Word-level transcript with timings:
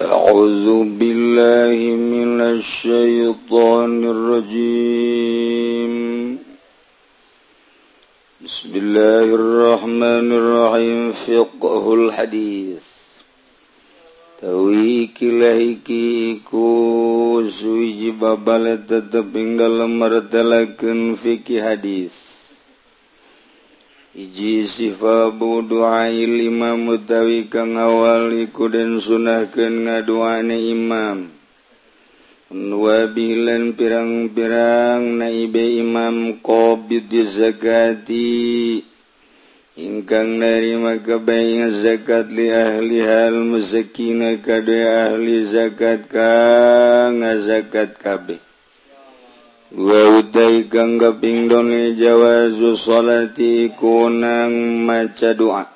أعوذ 0.00 0.96
بالله 0.98 1.78
من 1.96 2.40
الشيطان 2.40 4.04
الرجيم 4.04 5.92
بسم 8.44 8.70
الله 8.74 9.24
الرحمن 9.40 10.28
الرحيم 10.32 11.12
فقه 11.12 11.84
الحديث 11.94 12.84
Tawiki 14.40 15.28
lahiki 15.36 16.32
iku 16.40 17.44
suwiji 17.44 18.16
babal 18.16 18.80
teteping 18.88 19.60
dalam 19.60 20.00
martalakeun 20.00 21.12
fikih 21.12 21.60
hadis 21.60 22.33
Iji 24.15 24.63
sifa 24.63 25.27
buduai 25.27 26.23
lima 26.23 26.79
mutawi 26.79 27.51
kang 27.51 27.75
awaliku 27.75 28.71
den 28.71 28.95
sunahkeun 28.95 29.83
ngaduane 29.83 30.55
imam. 30.71 31.27
Nuwabilan 32.47 33.75
pirang-pirang 33.75 35.19
naibe 35.19 35.83
imam 35.83 36.39
qobid 36.39 37.11
zakati 37.27 38.79
ingkang 39.75 40.39
narima 40.39 40.95
kabayang 41.03 41.75
zakat 41.75 42.31
li 42.31 42.47
ahli 42.55 43.03
hal 43.03 43.35
muzakina 43.43 44.39
kada 44.39 45.11
ahli 45.11 45.43
zakat 45.43 46.07
kang 46.07 47.19
zakat 47.43 47.99
kabeh. 47.99 48.44
Wauday 49.75 50.71
ganggaping 50.71 51.51
doni 51.51 51.99
jawazu 51.99 52.79
salati 52.79 53.75
kunang 53.75 54.87
maca 54.87 55.35
doa. 55.35 55.67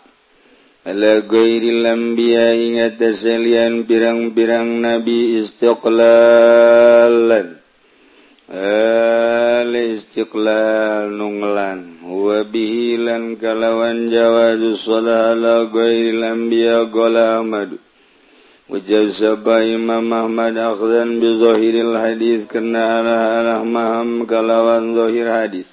Ala 0.87 1.19
ghairi 1.19 1.83
lambiya 1.83 2.55
ingat 2.55 2.95
selian 3.11 3.83
pirang-pirang 3.83 4.79
nabi 4.79 5.43
istiqlalan. 5.43 5.99
Al 8.47 9.75
istiqlal 9.75 11.11
nunglan 11.11 11.99
wa 11.99 12.39
bihilan 12.47 13.35
kalawan 13.35 14.07
jawazu 14.07 14.79
salala 14.79 15.67
ghairi 15.67 16.15
lambiya 16.15 16.87
golamadu. 16.87 17.75
Wajazaba 18.69 19.65
Imam 19.65 20.13
Ahmad 20.13 20.53
akhdan 20.53 21.17
bi 21.17 21.33
zahiril 21.41 21.97
hadis 21.97 22.45
karena 22.45 23.01
arah-arah 23.01 23.65
maham 23.65 24.29
kalawan 24.29 24.93
zahir 24.93 25.25
hadis. 25.25 25.65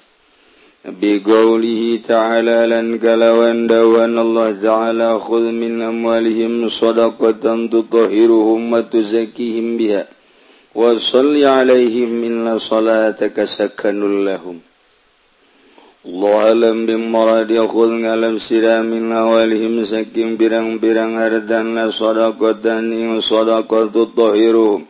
Bi 0.81 1.21
qawlihi 1.21 2.01
ta'ala 2.01 2.65
lan 2.65 2.97
kalawan 2.97 3.69
dawan 3.69 4.17
Allah 4.17 4.49
ta'ala 4.57 5.13
khudh 5.21 5.53
min 5.53 5.77
amwalihim 5.77 6.65
sadaqatan 6.73 7.69
tutahhiruhum 7.69 8.73
wa 8.73 8.81
tuzakkihim 8.81 9.77
biha. 9.77 10.09
Wa 10.73 10.97
salli 10.97 11.45
alaihim 11.45 12.25
inna 12.25 12.57
salataka 12.57 13.45
sakanul 13.45 14.25
lahum. 14.25 14.57
Allahallam 16.07 16.87
bimmarad 16.87 17.51
yakhud 17.51 17.99
ngalam 17.99 18.39
sira 18.39 18.79
min 18.79 19.11
awalihim 19.11 19.83
sakim 19.83 20.39
birang-birang 20.39 21.19
hardan 21.19 21.75
la 21.75 21.91
sadaqatan 21.91 22.95
ing 22.95 23.19
sadaqatu 23.19 24.15
tahiruhum 24.15 24.87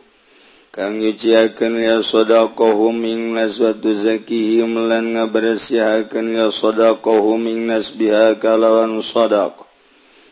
kang 0.70 1.02
nyuciakeun 1.02 1.74
ya 1.82 1.98
sadaqahum 2.06 3.02
ing 3.02 3.34
naswatu 3.34 3.98
zakihim 3.98 4.78
lan 4.86 5.18
ngabersihakeun 5.18 6.38
ya 6.38 6.54
sadaqahum 6.54 7.50
ing 7.50 7.66
nasbiha 7.66 8.38
kalawan 8.38 9.02
sadaq. 9.02 9.58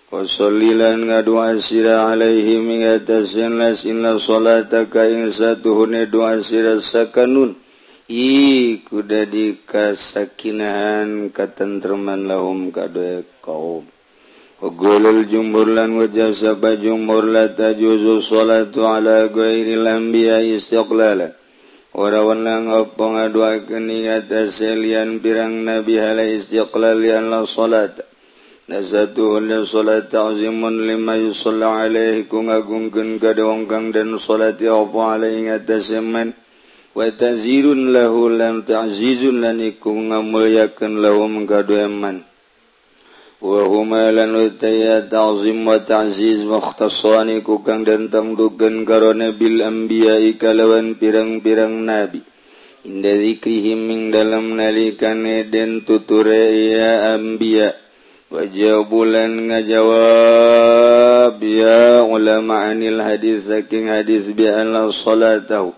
Wa 0.06 0.22
sallilan 0.22 1.02
ngadua 1.02 1.58
sira 1.58 2.14
alaihim 2.14 2.62
ing 2.70 2.86
atasin 2.86 3.58
las 3.58 3.82
in 3.90 4.06
la 4.06 4.22
salataka 4.22 5.10
ing 5.10 5.34
satuhune 5.34 6.06
doa 6.06 6.38
sira 6.46 6.78
sakanun. 6.78 7.58
I 8.06 8.78
dadi 8.86 9.58
kasakinahan 9.66 11.34
katentreman 11.34 12.30
lahum 12.30 12.70
kadue 12.70 13.26
kaum. 13.42 13.82
Ogolul 14.62 15.26
jumhur 15.26 15.66
lan 15.66 15.98
wajah 15.98 16.30
sapa 16.30 16.78
jumhur 16.78 17.26
la 17.26 17.50
tajuzu 17.50 18.22
salatu 18.22 18.86
ala 18.86 19.26
ghairi 19.26 19.74
lambiya 19.74 20.38
istiqlala 20.38 21.34
Warawan 21.98 22.46
lang 22.46 22.70
apa 22.70 22.94
ngaduakeun 22.94 23.90
ing 23.90 24.06
atase 24.06 24.78
pirang 25.18 25.66
nabi 25.66 25.98
hala 25.98 26.30
istiqlal 26.30 27.02
lian 27.02 27.26
la 27.26 27.42
salat. 27.42 28.06
Nasatuhu 28.70 29.42
li 29.42 29.66
salat 29.66 30.14
ta'zimun 30.14 30.86
lima 30.86 31.18
yusalla 31.18 31.82
alaihi 31.82 32.30
kung 32.30 32.54
agungkan 32.54 33.18
kada 33.18 33.50
kang 33.66 33.90
dan 33.90 34.14
salat 34.22 34.62
ya 34.62 34.78
apa 34.78 35.18
alaihi 35.18 35.50
atase 35.50 35.98
man 35.98 36.45
watazirun 36.96 37.92
lahu 37.92 38.32
lan 38.32 38.64
ta'zizun 38.64 39.44
lan 39.44 39.60
iku 39.60 39.92
ngamulyakeun 39.92 41.04
lahum 41.04 41.44
kadueman 41.44 42.24
wa 43.36 43.68
huma 43.68 44.08
lan 44.16 44.32
utaya 44.32 45.04
ta'zim 45.04 45.60
wa 45.68 45.76
ta'ziz 45.76 46.48
mukhtasan 46.48 47.28
iku 47.36 47.60
kang 47.60 47.84
dentam 47.84 48.32
dugen 48.32 48.88
karone 48.88 49.36
bil 49.36 49.60
anbiya 49.60 50.16
kalawan 50.40 50.96
pirang-pirang 50.96 51.84
nabi. 51.84 52.24
Inda 52.86 53.12
zikrihim 53.18 53.90
ing 53.92 54.02
dalam 54.14 54.56
nalikane 54.56 55.44
den 55.52 55.84
tuture 55.84 56.48
ya 56.54 57.12
anbiya. 57.18 57.76
Wajabulan 58.32 59.52
ngajawab 59.52 61.36
ya 61.44 62.02
ulama 62.08 62.72
anil 62.72 62.98
hadis 63.04 63.46
saking 63.52 63.92
hadis 63.92 64.32
bi 64.32 64.48
anna 64.48 64.88
salatahu. 64.88 65.76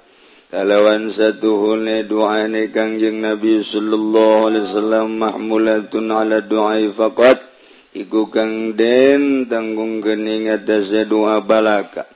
kalawan 0.48 1.12
satu 1.12 1.76
doane 2.08 2.72
Kangjeng 2.72 3.20
Nabi 3.20 3.60
Shallallahu 3.60 4.48
Alaihi 4.48 4.64
Wasallam 4.64 5.06
mahmulatun 5.20 6.08
ala 6.08 6.40
doa 6.40 6.80
faqat. 6.88 7.44
Iku 7.92 8.28
kang 8.28 8.76
den 8.76 9.48
tanggung 9.48 10.04
kening 10.04 10.48
atas 10.52 10.92
doa 11.08 11.40
balaka. 11.44 12.08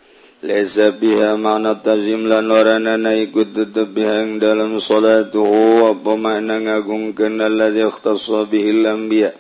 Lesa 0.43 0.91
biha 0.91 1.39
makna 1.39 1.79
tazim 1.79 2.27
lan 2.27 2.51
warana 2.51 2.99
na 2.99 3.15
ikut 3.15 3.55
tetep 3.55 3.95
bihang 3.95 4.43
dalam 4.43 4.83
salatuhu 4.83 5.87
apa 5.95 6.13
makna 6.19 6.59
ngagungkeun 6.59 7.39
alladzi 7.39 7.87
ikhtassa 7.87 8.51
bihil 8.51 8.83
anbiya 8.83 9.31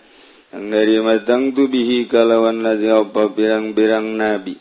yang 0.52 0.68
dari 0.70 1.02
matang 1.02 1.56
tu 1.56 1.66
bihi 1.66 2.06
kalawan 2.06 2.62
ladzi 2.62 2.92
apa 2.92 3.32
pirang-pirang 3.34 4.14
nabi. 4.14 4.54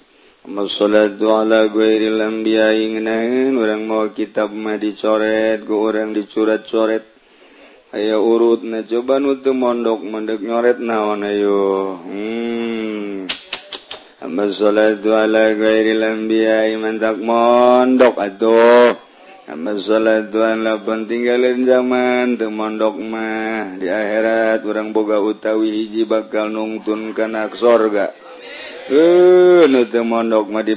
Masalatu 0.52 1.32
ala 1.32 1.72
ghairil 1.72 2.20
anbiya 2.20 2.76
ingnain 2.76 3.56
orang 3.56 3.88
mau 3.88 4.12
kitab 4.12 4.52
mah 4.52 4.76
dicoret, 4.76 5.64
gue 5.64 5.80
orang 5.80 6.12
dicurat-coret. 6.12 7.08
Ayo 7.96 8.20
urut 8.20 8.60
na 8.68 8.84
coba 8.84 9.16
nutu 9.24 9.56
mondok 9.56 10.04
mendek 10.04 10.44
nyoret 10.44 10.84
naon 10.84 11.24
ayo. 11.24 11.96
Hmm. 12.04 13.32
Masalatu 14.28 15.16
ala 15.16 15.56
ghairil 15.56 16.04
anbiya 16.04 16.68
mantak 16.76 17.16
mondok 17.24 18.20
atuh. 18.20 18.92
Masalatu 19.56 20.44
ala 20.44 20.84
pentinggalin 20.84 21.64
zaman 21.64 22.36
tu 22.36 22.52
mondok 22.52 23.00
mah 23.00 23.80
di 23.80 23.88
akhirat 23.88 24.68
orang 24.68 24.92
boga 24.92 25.16
utawi 25.24 25.72
hiji 25.72 26.04
bakal 26.04 26.52
nungtun 26.52 27.16
kana 27.16 27.48
sorga. 27.56 28.21
Eh, 28.92 29.72
mondok 30.04 30.52
mah 30.52 30.68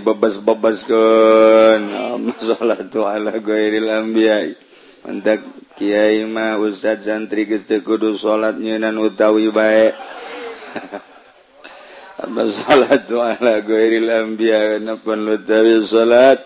ambiyai 3.91 4.54
mantak 5.02 5.42
kiai 5.75 6.22
mah 6.22 6.54
Ustad 6.62 7.02
santri 7.02 7.42
geste 7.50 7.82
kudu 7.82 8.14
salat 8.14 8.54
nyunan 8.54 9.02
utawi 9.02 9.50
baik 9.50 9.98
salatuaiambi 12.54 14.46
salat 15.82 16.38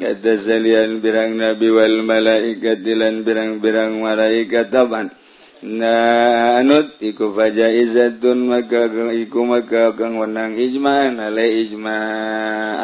ada 0.00 0.32
salian 0.40 1.04
birang 1.04 1.36
nabi 1.36 1.68
Wal 1.68 2.00
malaikatilan 2.00 3.20
birang-birang 3.28 4.00
malaikat 4.00 4.72
taban 4.72 5.12
naanut 5.60 6.96
iku 7.04 7.36
fajaizatun 7.36 8.48
maka 8.48 8.88
kang 8.88 9.12
iku 9.12 9.44
maka 9.44 9.92
kang 9.92 10.16
wenang 10.16 10.56
ijma 10.56 11.12
ala 11.12 11.44
ijma 11.44 12.00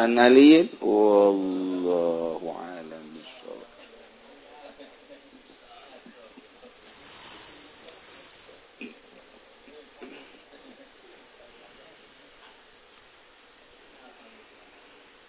an 0.05 0.13
aliyin 0.21 0.69
wallahu 0.77 2.53
alam 2.53 3.01
bissawab. 3.17 3.65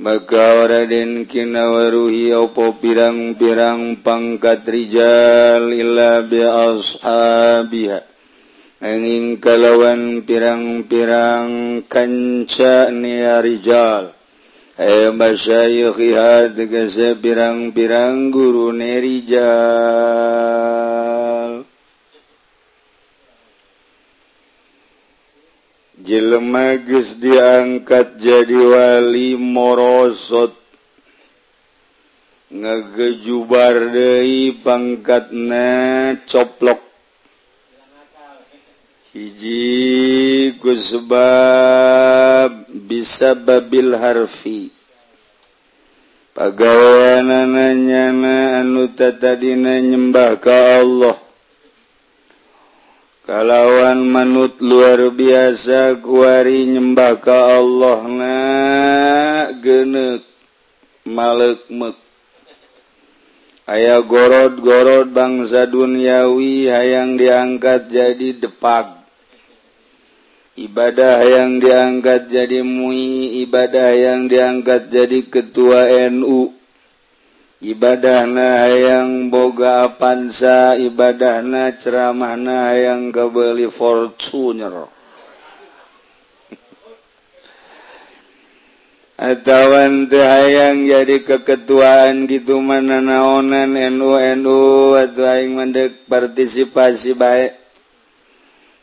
maka 0.00 0.64
Radenkinawaruhi 0.64 2.32
opo 2.32 2.72
pirang-pirang 2.80 4.00
pangkat 4.00 4.64
Rijal 4.64 5.76
illa 5.76 6.24
biashabiha 6.24 8.00
angin 8.80 9.36
kalawan 9.36 10.24
pirang-pirang 10.24 11.84
kanca 11.84 12.88
nia 12.88 13.44
Rijal 13.44 14.16
ayam 14.80 15.20
basyayikhiha 15.20 16.56
tegese 16.56 17.20
pirang-pirang 17.20 18.32
guru 18.32 18.72
nerijal 18.72 19.50
jelema 26.05 26.77
geus 26.85 27.17
diangkat 27.17 28.21
jadi 28.21 28.53
wali 28.61 29.33
morosot. 29.33 30.53
Ngegejubar 32.53 33.89
deui 33.89 34.53
pangkatna 34.61 36.13
coplok. 36.29 36.77
Hiji 39.17 40.53
ku 40.61 40.71
sebab 40.77 42.69
bisa 42.69 43.33
babil 43.33 43.97
harfi. 43.97 44.69
Pagaweanana 46.35 47.71
nyana 47.73 48.61
anu 48.61 48.91
tatadina 48.93 49.81
nyembah 49.81 50.35
ka 50.37 50.83
Allah. 50.83 51.24
kalawan 53.25 54.05
manut 54.05 54.61
luar 54.61 55.01
biasa 55.09 55.97
kuari 55.97 56.69
nyembaka 56.69 57.57
Allah 57.57 57.99
na 58.05 58.37
genek 59.57 60.21
malekmek 61.09 61.97
aya 63.65 63.97
gorod-gorod 64.05 65.09
bangsa 65.09 65.65
duniawi 65.65 66.69
hayang 66.69 67.17
diangkat 67.17 67.89
jadi 67.89 68.37
depag. 68.37 68.93
Ibadah 70.55 71.19
yang 71.25 71.59
diangkat 71.59 72.31
jadi 72.31 72.63
mui 72.63 73.43
ibadah 73.43 73.91
yang 73.91 74.31
diangkat 74.31 74.87
jadi 74.87 75.19
ketua 75.27 75.91
NU 76.13 76.55
ibadahna 77.65 78.69
yang 78.69 79.33
boga 79.33 79.89
pansa 79.97 80.77
ibadahna 80.77 81.73
ceramahna 81.73 82.77
yang 82.77 83.09
kebeli 83.09 83.65
fortuner 83.73 84.85
wartawan 89.17 90.05
hayang 90.13 90.85
jadi 90.85 91.17
keketuaan 91.25 92.29
gitu 92.29 92.61
mana 92.61 93.01
naonan 93.01 93.73
NU 93.73 94.13
NU 94.37 94.61
atau 95.01 95.25
aing 95.25 95.57
mendek 95.57 96.05
partisipasi 96.05 97.17
baik. 97.17 97.64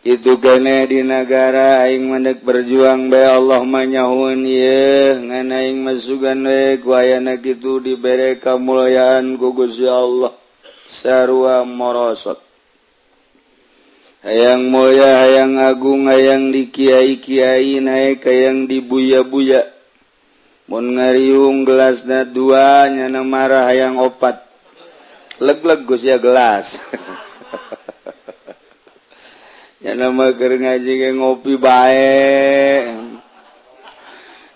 itu 0.02 0.34
gane 0.43 0.82
di 0.90 0.99
negara 1.06 1.87
aing 1.87 2.10
mendek 2.10 2.43
berjuang 2.43 3.06
bae 3.06 3.22
Allah 3.22 3.62
manyahun 3.62 4.43
ye 4.43 5.14
nganaing 5.14 5.78
masukan 5.78 6.43
we 6.43 6.82
kuayana 6.82 7.38
gitu 7.38 7.78
diberi 7.78 8.34
kemuliaan 8.34 9.38
ku 9.38 9.54
Gusti 9.54 9.87
Allah. 9.87 10.34
Sarua 10.90 11.62
morosot. 11.62 12.43
Hayang 14.26 14.75
mulia 14.75 15.22
hayang 15.22 15.62
agung 15.62 16.10
hayang 16.10 16.50
di 16.50 16.66
kiai 16.66 17.22
kiai 17.22 17.78
naik 17.78 18.26
hayang 18.26 18.66
di 18.66 18.82
buya 18.82 19.22
buya 19.22 19.66
mun 20.70 20.94
ngariung 20.94 21.62
gelas 21.66 22.06
na 22.06 22.26
dua 22.26 22.90
nyana 22.90 23.22
marah 23.22 23.70
hayang 23.70 24.02
opat. 24.02 24.43
Leg 25.38 25.62
leg 25.62 25.87
Gusti 25.87 26.10
gelas. 26.19 26.75
ya 29.82 29.99
nama 29.99 30.31
ger 30.31 30.55
ngaji 30.62 30.93
ge 31.02 31.11
ngopi 31.19 31.58
bae 31.58 32.87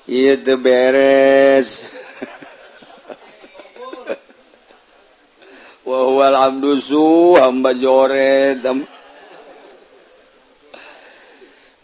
iya 0.07 0.39
teu 0.39 0.55
beres. 0.55 1.83
Wa 5.87 5.99
huwal 6.07 6.35
amdu 6.47 6.79
su 6.79 7.35
hamba 7.35 7.75
jore 7.75 8.55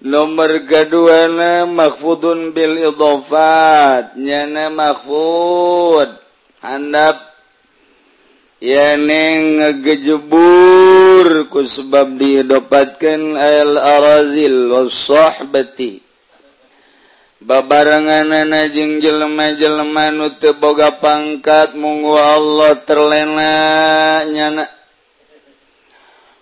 Nomor 0.03 0.67
kedua 0.67 1.31
na 1.31 1.63
makfudun 1.67 2.51
bil 2.51 2.75
idhafat 2.75 4.19
nyana 4.19 4.67
makfud 4.71 6.11
handap. 6.59 7.32
yening 8.63 9.59
ngegejebur 9.59 11.51
ku 11.51 11.67
sebab 11.67 12.15
didopatkan 12.15 13.35
al 13.35 13.75
arazil 13.75 14.71
wasahbati 14.71 16.13
babarengan 17.43 18.31
anjing 18.31 19.03
jelema-jelema 19.03 20.15
nu 20.15 20.31
teu 20.39 20.55
boga 20.55 20.95
pangkat 21.03 21.75
munggu 21.75 22.15
Allah 22.15 22.79
terlena 22.87 23.53
nyana. 24.31 24.67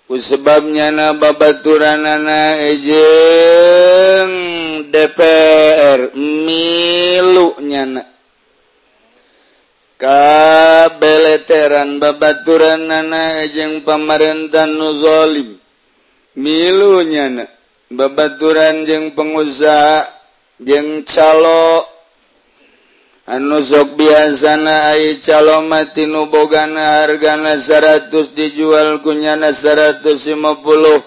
Ku 0.04 0.18
sebab 0.18 0.66
nyana 0.66 1.14
babaturanana 1.16 2.58
ejeung 2.68 4.34
DPR 4.90 6.10
milu 6.18 7.54
nyana. 7.62 8.02
Ka 10.00 10.29
teran 11.50 11.98
babaturan 11.98 12.86
nana 12.86 13.42
ejeng 13.42 13.82
pamarentahan 13.82 14.70
nuzolim 14.70 15.58
milunyana 16.38 17.50
babaturan 17.90 18.86
jeng 18.86 19.10
pengusaha 19.18 20.06
jeng 20.62 21.02
calo. 21.02 21.82
Anu 23.30 23.62
sok 23.62 23.94
biasana 23.94 24.90
ay 24.94 25.18
calo 25.22 25.62
mati 25.62 26.06
nubogana 26.06 27.02
hargana 27.02 27.54
100 27.58 28.10
dijual 28.34 29.02
kunyana 29.02 29.54
150 29.54 31.02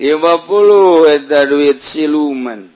50 0.00 1.16
eta 1.16 1.40
duit 1.48 1.80
siluman. 1.80 2.68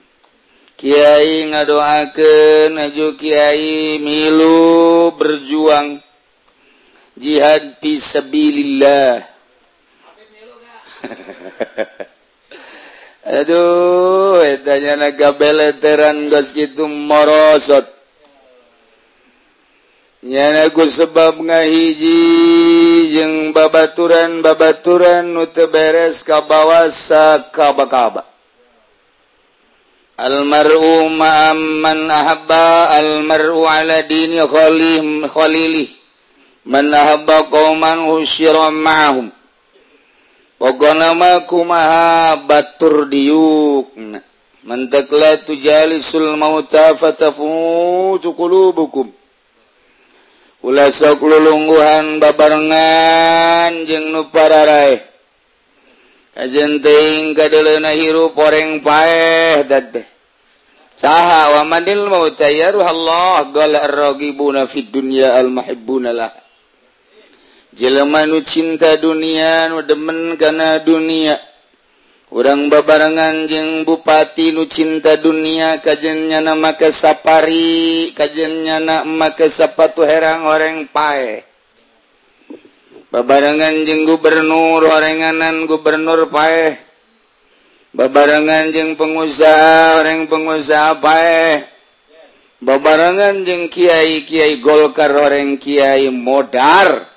Kiai 0.77 1.49
ngadoakeun 1.49 2.77
aju 2.77 3.07
Kiai 3.17 3.97
milu 4.01 5.09
berjuang. 5.17 6.06
jihad 7.17 7.81
pisabilillah 7.81 9.25
aduh 13.37 14.39
etanya 14.47 14.95
naga 14.95 15.35
beleteran 15.35 16.31
gas 16.31 16.55
gitu 16.55 16.87
morosot. 16.87 17.97
Nyanaku 20.17 20.89
sebab 20.89 21.45
ngahiji 21.45 22.17
jeung 23.13 23.53
babaturan 23.53 24.41
babaturan 24.41 25.29
nu 25.29 25.45
teu 25.45 25.69
beres 25.69 26.25
kabawasa 26.25 27.53
kabakaba 27.53 28.25
almar'u 30.17 31.13
ma'amman 31.13 32.09
ahabba 32.09 32.97
almar'u 32.97 33.61
ala 33.69 34.01
dini 34.09 34.41
khalih 34.41 35.29
khalilih. 35.29 35.85
menahaba 36.67 37.47
kauman 37.47 38.11
husyira 38.11 38.67
ma'ahum. 38.69 39.31
Pokona 40.59 41.15
ma 41.15 41.47
kumaha 41.47 42.35
batur 42.43 43.07
diuk 43.07 43.93
mentek 44.67 45.07
la 45.15 45.39
tujalisul 45.39 46.35
mauta 46.35 46.91
fatafutu 46.99 48.35
qulubukum. 48.35 49.07
Ulah 50.65 50.89
sok 50.91 51.21
lulungguhan 51.23 52.17
babarengan 52.19 53.85
jeung 53.85 54.09
nu 54.11 54.27
pararae 54.33 54.99
Ajeun 56.37 56.81
teuing 56.85 57.33
kadeleuna 57.33 57.97
hirup 57.97 58.37
poreng 58.37 58.81
paeh 58.85 59.65
dadeh. 59.65 60.05
Saha 60.93 61.53
wa 61.57 61.61
manil 61.65 62.05
mauta 62.09 62.45
yaruhallah 62.45 63.49
gala 63.53 63.85
ragibuna 63.89 64.69
fid 64.69 64.93
dunya 64.93 65.33
al 65.33 65.49
mahibbuna 65.49 66.13
lah. 66.13 66.46
jelemanu 67.77 68.41
cinta 68.41 68.97
dunia 68.97 69.69
nu 69.69 69.85
demen 69.85 70.33
karena 70.35 70.81
dunia. 70.81 71.37
Orang 72.27 72.67
babarangan 72.67 73.47
jeng 73.47 73.87
bupati 73.87 74.51
nu 74.51 74.67
cinta 74.67 75.15
dunia 75.15 75.79
kajjennya 75.79 76.43
nama 76.43 76.75
ke 76.75 76.91
sapari 76.91 78.11
kajjennya 78.11 78.83
nama 78.83 79.31
ke 79.31 79.47
sepatu 79.47 80.03
herang 80.03 80.43
orang 80.43 80.89
pae. 80.91 81.45
Babarangan 83.07 83.87
jeng 83.87 84.03
gubernur 84.03 84.83
oranganan 84.83 85.63
gubernur 85.69 86.27
pae. 86.27 86.75
Babarangan 87.95 88.75
jeng 88.75 88.99
pengusaha 88.99 90.03
orang 90.03 90.27
pengusaha 90.27 90.99
pae. 90.99 91.63
Babarangan 92.59 93.47
jeng 93.47 93.71
kiai 93.71 94.27
kiai 94.27 94.59
golkar 94.59 95.15
orang 95.15 95.55
kiai 95.55 96.11
modar. 96.11 97.16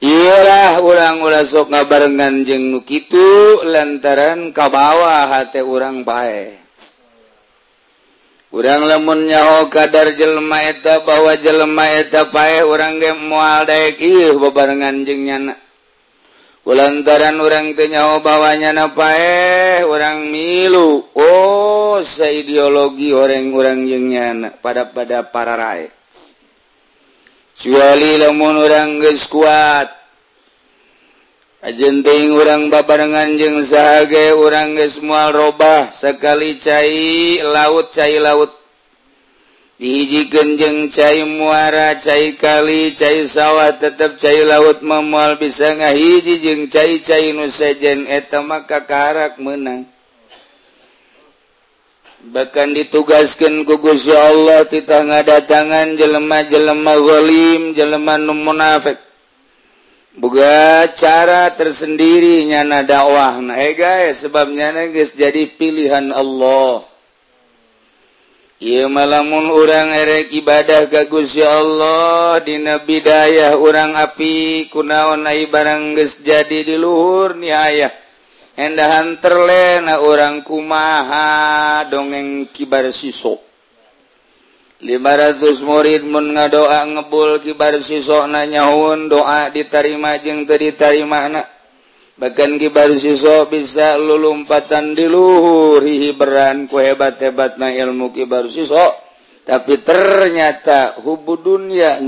Ilah 0.00 0.80
orang-orang 0.80 1.44
sok 1.44 1.76
ngabarenngan 1.76 2.48
jeng 2.48 2.72
Nukitu 2.72 3.60
lantaran 3.68 4.48
kabawa 4.56 5.28
hati 5.28 5.60
orang 5.60 6.08
pae 6.08 6.56
orang 8.48 8.82
lemunnyaho 8.88 9.68
kadar 9.68 10.16
jelmaeta 10.16 11.04
bahwa 11.04 11.36
jelmaeta 11.36 12.32
pae 12.32 12.64
orang 12.64 12.96
ge 12.96 13.12
mual 13.12 13.68
bebarengan 14.40 15.04
jeng 15.04 15.28
nyana. 15.28 15.54
Lantaran 16.70 17.36
orang 17.36 17.74
tenyaho 17.74 18.22
bawanya 18.22 18.70
napae 18.70 19.82
orang 19.84 20.32
milu. 20.32 21.02
Oh 21.12 21.98
seideologi 22.00 23.12
orang-orang 23.12 23.84
jeng 23.84 24.08
nyana 24.08 24.48
pada 24.64 24.88
pada 24.88 25.28
para 25.28 25.60
kecuali 27.60 28.16
lamun 28.16 28.56
orang 28.56 29.04
geus 29.04 29.28
kuat. 29.28 29.92
Ajenting 31.60 32.32
orang 32.32 32.72
babarengan 32.72 33.36
jeung 33.36 33.60
sahage 33.60 34.32
orang 34.32 34.80
geus 34.80 35.04
moal 35.04 35.28
robah 35.28 35.92
sekali 35.92 36.56
cai 36.56 37.36
laut 37.44 37.92
cai 37.92 38.16
laut. 38.16 38.48
Dihijikeun 39.76 40.56
jeung 40.56 40.88
cai 40.88 41.20
muara, 41.28 42.00
cai 42.00 42.32
kali, 42.40 42.96
cai 42.96 43.28
sawah 43.28 43.76
tetep 43.76 44.16
cai 44.16 44.40
laut 44.40 44.80
memual 44.80 45.36
bisa 45.36 45.76
ngahiji 45.76 46.40
jeung 46.40 46.64
cai-cai 46.72 47.36
nu 47.36 47.44
sejen 47.44 48.08
eta 48.08 48.40
mah 48.40 48.64
kakarak 48.64 49.36
meunang. 49.36 49.84
bahkan 52.28 52.76
ditugaskan 52.76 53.64
kugusya 53.64 54.12
Allah 54.12 54.68
titah 54.68 55.08
ngadatangan 55.08 55.96
jelema-jelema 55.96 56.94
golim 57.00 57.62
jelema 57.72 58.20
nu 58.20 58.36
munafik. 58.36 59.00
Buga 60.10 60.84
cara 60.92 61.48
tersendiri 61.54 62.44
nyana 62.44 62.84
dakwah 62.84 63.40
nah 63.40 63.56
eh 63.56 63.72
guys 63.72 64.26
sebabnya 64.26 64.74
guys 64.92 65.16
jadi 65.16 65.48
pilihan 65.48 66.12
Allah. 66.12 66.84
Iya 68.60 68.92
malamun 68.92 69.48
orang 69.48 69.88
erek 69.96 70.36
ibadah 70.36 70.84
ka 70.92 71.08
Gusti 71.08 71.40
Allah 71.40 72.36
dina 72.44 72.76
bidayah 72.76 73.56
orang 73.56 73.96
api 73.96 74.68
kunaon 74.68 75.24
ai 75.24 75.48
barang 75.48 75.96
geus 75.96 76.20
jadi 76.20 76.68
di 76.68 76.76
luhur 76.76 77.40
niayah 77.40 77.88
endahan 78.58 79.18
terlena 79.22 80.02
orang 80.02 80.42
kumaha 80.42 81.84
dongeng 81.86 82.50
kibar 82.50 82.90
sisok 82.90 83.38
500 84.80 85.60
murid 85.60 86.08
mun 86.08 86.32
ngadoa 86.32 86.88
ngebul 86.88 87.44
kibar 87.44 87.76
sisok 87.84 88.24
nanyahun 88.32 89.12
doa 89.12 89.52
ditarima 89.52 90.16
jeng 90.24 90.48
terima 90.48 91.28
anak 91.28 91.46
bahkan 92.16 92.56
kibar 92.56 92.88
sisok 92.96 93.52
bisa 93.52 94.00
lulumpatan 94.00 94.96
di 94.96 95.04
luhur 95.04 95.84
hihiberan 95.84 96.64
ku 96.64 96.80
hebat-hebat 96.80 97.60
na 97.60 97.68
ilmu 97.72 98.08
kibar 98.12 98.48
sisok 98.48 98.92
tapi 99.44 99.80
ternyata 99.84 100.96
hubu 101.00 101.36
dunia 101.36 102.00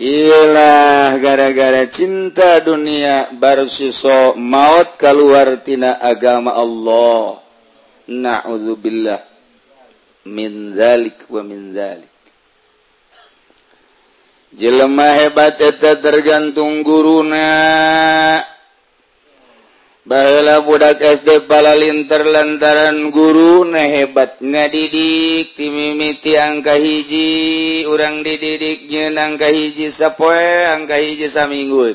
Ilah 0.00 1.20
gara-gara 1.20 1.84
cinta 1.84 2.64
dunia 2.64 3.28
baru 3.36 3.68
siso 3.68 4.32
maut 4.40 4.96
keluartina 4.96 6.00
agama 6.00 6.56
Allah. 6.56 7.36
Naudzubillah. 8.08 9.20
Min 10.32 10.72
zalik 10.72 11.28
wa 11.28 11.44
min 11.44 11.76
zalik. 11.76 12.08
Jelema 14.56 15.16
hebat 15.20 15.60
eta 15.60 16.00
tergantung 16.00 16.80
guruna. 16.80 17.48
Bahala 20.02 20.66
budak 20.66 20.98
SD 20.98 21.46
Palalinter 21.46 22.26
lantaran 22.26 23.14
guru 23.14 23.62
na 23.62 23.86
hebat 23.86 24.34
ngadidik 24.42 25.54
timimiti 25.54 26.34
angka 26.34 26.74
hiji 26.74 27.86
urang 27.86 28.26
dididik 28.26 28.90
nyeun 28.90 29.14
angka 29.14 29.46
hiji 29.46 29.94
sapoe 29.94 30.66
angka 30.74 30.98
hiji 30.98 31.30
saminggu. 31.30 31.94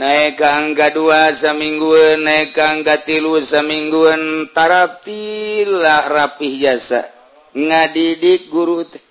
Naik 0.00 0.40
ke 0.40 0.48
angka 0.48 0.96
dua 0.96 1.28
samingguan, 1.36 2.24
naik 2.24 2.56
ke 2.56 2.62
angka 2.64 3.04
tilu 3.04 3.36
samingguan, 3.44 4.48
tarap 4.56 5.04
tilah 5.04 6.08
rapih 6.08 6.56
jasa. 6.56 7.04
Ngadidik 7.52 8.48
guru 8.48 8.88
teh. 8.88 9.09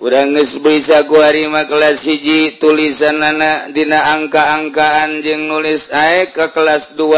bisa 0.00 1.04
Urangguarima 1.04 1.68
kelas 1.68 2.08
hiji 2.08 2.56
tulisan 2.56 3.20
anak 3.20 3.76
dina 3.76 4.16
angka-angkaan 4.16 5.20
jeung 5.20 5.44
nulis 5.44 5.92
air 5.92 6.32
ke 6.32 6.48
kelas 6.56 6.96
2 6.96 7.12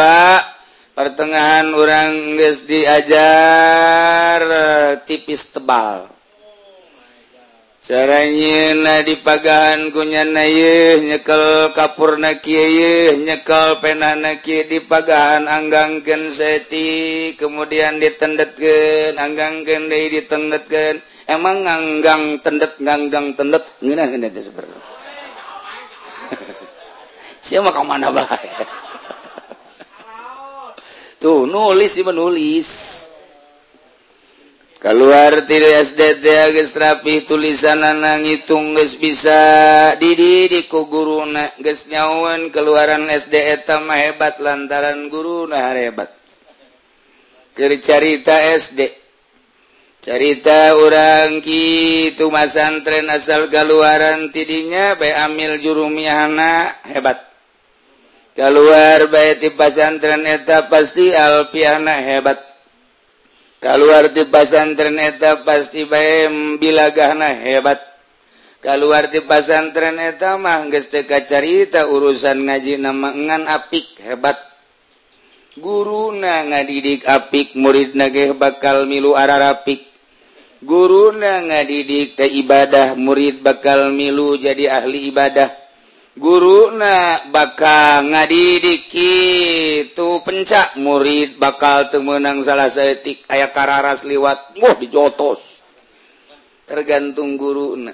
pertengahan 0.91 1.71
orang 1.71 2.35
guys 2.35 2.67
diajar 2.67 4.43
eh, 4.43 4.91
tipis 5.07 5.55
tebal. 5.55 6.11
Caranya 7.83 9.03
di 9.03 9.19
pagahan 9.19 9.91
kunya 9.91 10.23
naih 10.23 11.03
nyekel 11.03 11.75
kapurna 11.75 12.39
Kyih 12.39 13.19
nyekal 13.27 13.83
penanaki 13.83 14.71
di 14.71 14.79
pagahan 14.79 15.51
anggangken 15.51 16.31
seti 16.31 17.35
kemudian 17.35 17.99
ditendetken 17.99 19.19
anggangken 19.19 19.91
ditendetken 19.91 21.12
emang 21.31 21.67
nganggang 21.67 22.39
tendet 22.41 22.79
nganggang 22.79 23.35
tendet. 23.37 23.65
Ngina 23.83 24.09
ngena 24.09 24.31
itu 24.31 24.51
sebenarnya. 24.51 24.81
Siapa 27.47 27.75
kau 27.75 27.83
mana 27.83 28.15
bahaya 28.15 28.63
tuh 31.23 31.47
nulis 31.47 31.95
sih 31.95 32.03
menulis 32.03 32.69
keluar 34.83 35.47
tiri 35.47 35.79
SDT 35.79 36.27
geus 36.59 36.75
rapih 36.75 37.23
tulisanana 37.23 38.19
ngitung 38.19 38.75
geus 38.75 38.99
bisa 38.99 39.39
dididik 40.03 40.67
ku 40.67 40.91
guruna 40.91 41.47
geus 41.63 41.87
nyawan 41.87 42.51
keluaran 42.51 43.07
SD 43.07 43.35
eta 43.39 43.79
mah 43.79 43.95
hebat 43.95 44.43
lantaran 44.43 45.07
guruna 45.07 45.71
hebat. 45.79 46.11
Keur 47.55 47.71
carita 47.79 48.35
SD 48.59 49.02
cerita 50.03 50.75
orangki 50.75 52.11
tumasan 52.19 52.83
tren 52.83 53.07
asal 53.07 53.47
keluaran 53.47 54.35
tidinya 54.35 54.99
bay 54.99 55.15
amil 55.15 55.63
jurumihana 55.63 56.75
hebat. 56.91 57.23
Keluar 58.35 59.07
bay 59.07 59.39
di 59.39 59.55
pasantren 59.55 60.27
eta 60.27 60.67
pasti 60.67 61.15
alpiana 61.15 62.03
hebat. 62.03 62.43
Keluar 63.63 64.11
di 64.11 64.27
pasantren 64.27 64.99
eta 64.99 65.47
pasti 65.47 65.87
bayem 65.87 66.59
bilagahna 66.59 67.31
hebat. 67.39 67.79
Keluar 68.59 69.07
di 69.07 69.23
pasantren 69.23 70.03
eta 70.03 70.35
mah 70.35 70.67
geus 70.67 70.91
teu 70.91 71.07
carita 71.07 71.87
urusan 71.87 72.43
ngaji 72.43 72.75
nama 72.83 73.15
ngan 73.15 73.47
apik 73.47 74.03
hebat. 74.03 74.35
Guruna 75.55 76.43
ngadidik 76.49 77.07
apik 77.07 77.55
murid 77.55 77.95
nageh 77.95 78.33
bakal 78.35 78.89
milu 78.89 79.13
ararapik 79.13 79.92
guru 80.63 81.11
na 81.15 81.43
ngadidik 81.43 82.19
ke 82.19 82.27
ibadah 82.27 82.95
murid 82.95 83.43
bakal 83.43 83.91
milu 83.91 84.39
jadi 84.39 84.83
ahli 84.83 85.11
ibadah. 85.11 85.51
Guru 86.13 86.77
na 86.77 87.25
bakal 87.33 88.09
ngadidik 88.09 88.87
itu 88.93 90.09
pencak 90.23 90.77
murid 90.79 91.41
bakal 91.41 91.89
temenang 91.89 92.45
salah 92.47 92.69
setik 92.71 93.27
aya 93.29 93.51
kararas 93.51 94.07
liwat. 94.07 94.57
Wah 94.63 94.75
dijotos. 94.79 95.61
Tergantung 96.69 97.37
guru 97.37 97.75
na 97.77 97.93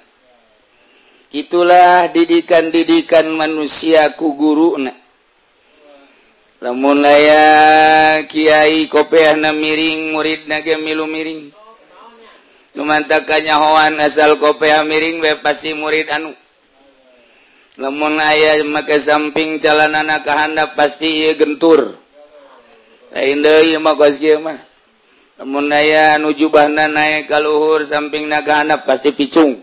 itulah 1.33 2.09
didikan-didikan 2.09 3.29
manusia 3.37 4.17
ku 4.17 4.33
guru 4.33 4.81
na 4.81 4.93
lamun 6.65 7.05
laya 7.05 7.45
kiai 8.25 8.89
kopeana 8.89 9.53
miring 9.53 10.17
murid 10.17 10.49
nage 10.49 10.81
milu 10.81 11.05
miring 11.05 11.53
lumantakanyahoan 12.79 13.99
asal 13.99 14.39
kopea 14.39 14.87
miring 14.87 15.19
we 15.19 15.35
pasti 15.43 15.75
murid 15.75 16.07
anu. 16.15 16.31
Lemun 17.79 18.19
aya 18.23 18.63
make 18.63 18.95
samping 19.03 19.59
jalanan 19.59 20.07
kahanda 20.23 20.71
pasti 20.79 21.35
gentur. 21.35 21.99
Lain 23.11 23.43
deui 23.43 23.75
mah 23.83 23.99
geus 23.99 24.23
kieu 24.23 24.39
mah. 24.39 24.59
Lamun 25.39 25.71
aya 25.71 26.19
nuju 26.19 26.51
bahna 26.51 26.87
naik 26.91 27.27
ka 27.31 27.39
luhur 27.43 27.83
samping 27.83 28.31
kahanda 28.31 28.79
pasti 28.83 29.11
picung. 29.15 29.59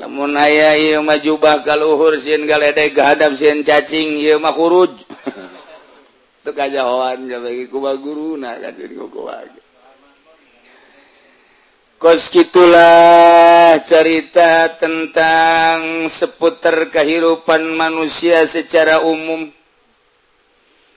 Lamun 0.00 0.32
aya 0.36 0.76
ieu 0.80 1.04
mah 1.04 1.20
jubah 1.20 1.60
ka 1.60 1.76
luhur 1.76 2.16
sieun 2.16 2.48
galedeg 2.48 2.96
hadap 2.96 3.36
sieun 3.36 3.60
cacing 3.60 4.16
ieu 4.16 4.40
mah 4.40 4.56
kuruj 4.56 4.92
teu 6.44 6.52
kajahoan 6.56 7.28
jabe 7.28 7.68
ku 7.68 7.84
baguruna 7.84 8.56
tadi 8.56 8.96
ku 8.96 9.08
koskitulah 12.02 13.78
cerita 13.86 14.74
tentang 14.74 16.10
seputar 16.10 16.90
kehidupan 16.90 17.78
manusia 17.78 18.42
secara 18.42 19.06
umum. 19.06 19.46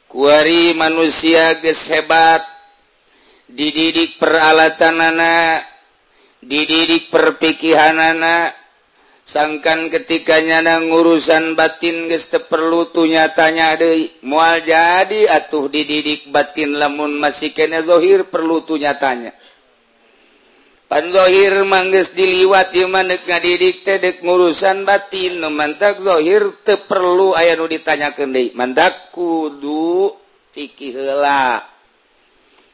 Kuari 0.10 0.74
manusia 0.74 1.62
ges 1.62 1.94
hebat 1.94 2.42
dididik 3.46 4.18
peralatan 4.18 4.98
anak 4.98 5.62
dididik 6.42 7.14
perpikihan 7.14 7.94
anak 8.02 8.58
sangkan 9.22 9.94
ketikanya 9.94 10.66
na 10.66 10.82
urusan 10.82 11.54
batin 11.54 12.10
ges 12.10 12.34
perlu 12.50 12.90
tuh 12.90 13.06
nyatanya 13.06 13.78
deh 13.78 14.10
mual 14.26 14.58
jadi 14.66 15.30
atuh 15.38 15.70
dididik 15.70 16.34
batin 16.34 16.82
lamun 16.82 17.22
masih 17.22 17.54
kena 17.54 17.86
zohir 17.86 18.26
perlu 18.26 18.66
tuh 18.66 18.82
nyatanya. 18.82 19.38
panzohir 20.96 21.68
mangges 21.68 22.16
diliwat 22.16 22.72
manek 22.88 23.28
ngadidik 23.28 23.84
tedek 23.84 24.24
ngurusan 24.24 24.88
batin 24.88 25.44
no 25.44 25.52
mantak 25.52 26.00
zohir 26.00 26.64
te 26.64 26.80
perlu 26.80 27.36
aya 27.36 27.60
nu 27.60 27.68
ditanyakeun 27.68 28.32
deui. 28.32 28.56
Mantak 28.56 29.12
kudu 29.12 30.16
fikih 30.56 30.96
heula. 30.96 31.60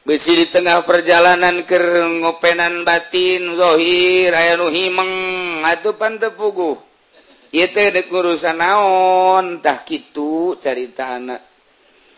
Besi 0.06 0.38
di 0.38 0.46
tengah 0.46 0.86
perjalanan 0.86 1.66
ke 1.66 1.78
ngopenan 2.22 2.86
batin 2.86 3.58
zohir 3.58 4.30
aya 4.30 4.54
nu 4.54 4.70
himeng 4.70 5.10
atuh 5.66 5.98
pan 5.98 6.22
teu 6.22 6.30
puguh. 6.30 6.78
Ieu 7.50 7.66
teh 7.74 7.90
dek 7.90 8.06
naon 8.54 9.58
tah 9.58 9.82
kitu 9.82 10.54
carita 10.62 11.18
anak. 11.18 11.42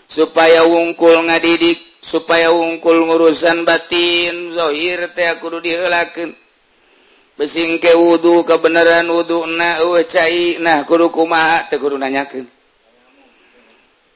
Supaya 0.05 0.69
wungkul 0.69 1.17
ngadidik 1.33 1.94
supaya 2.05 2.53
ungkul 2.53 3.01
urusan 3.09 3.65
kudu 5.41 5.59
dilaken 5.65 6.37
besing 7.41 7.81
ke 7.81 7.97
wudhu 7.97 8.45
kebenaran 8.45 9.09
wudhu 9.09 9.49
na 9.49 9.81
nah 10.61 10.85
kurukuma 10.85 11.65
tekurunanyaken 11.73 12.45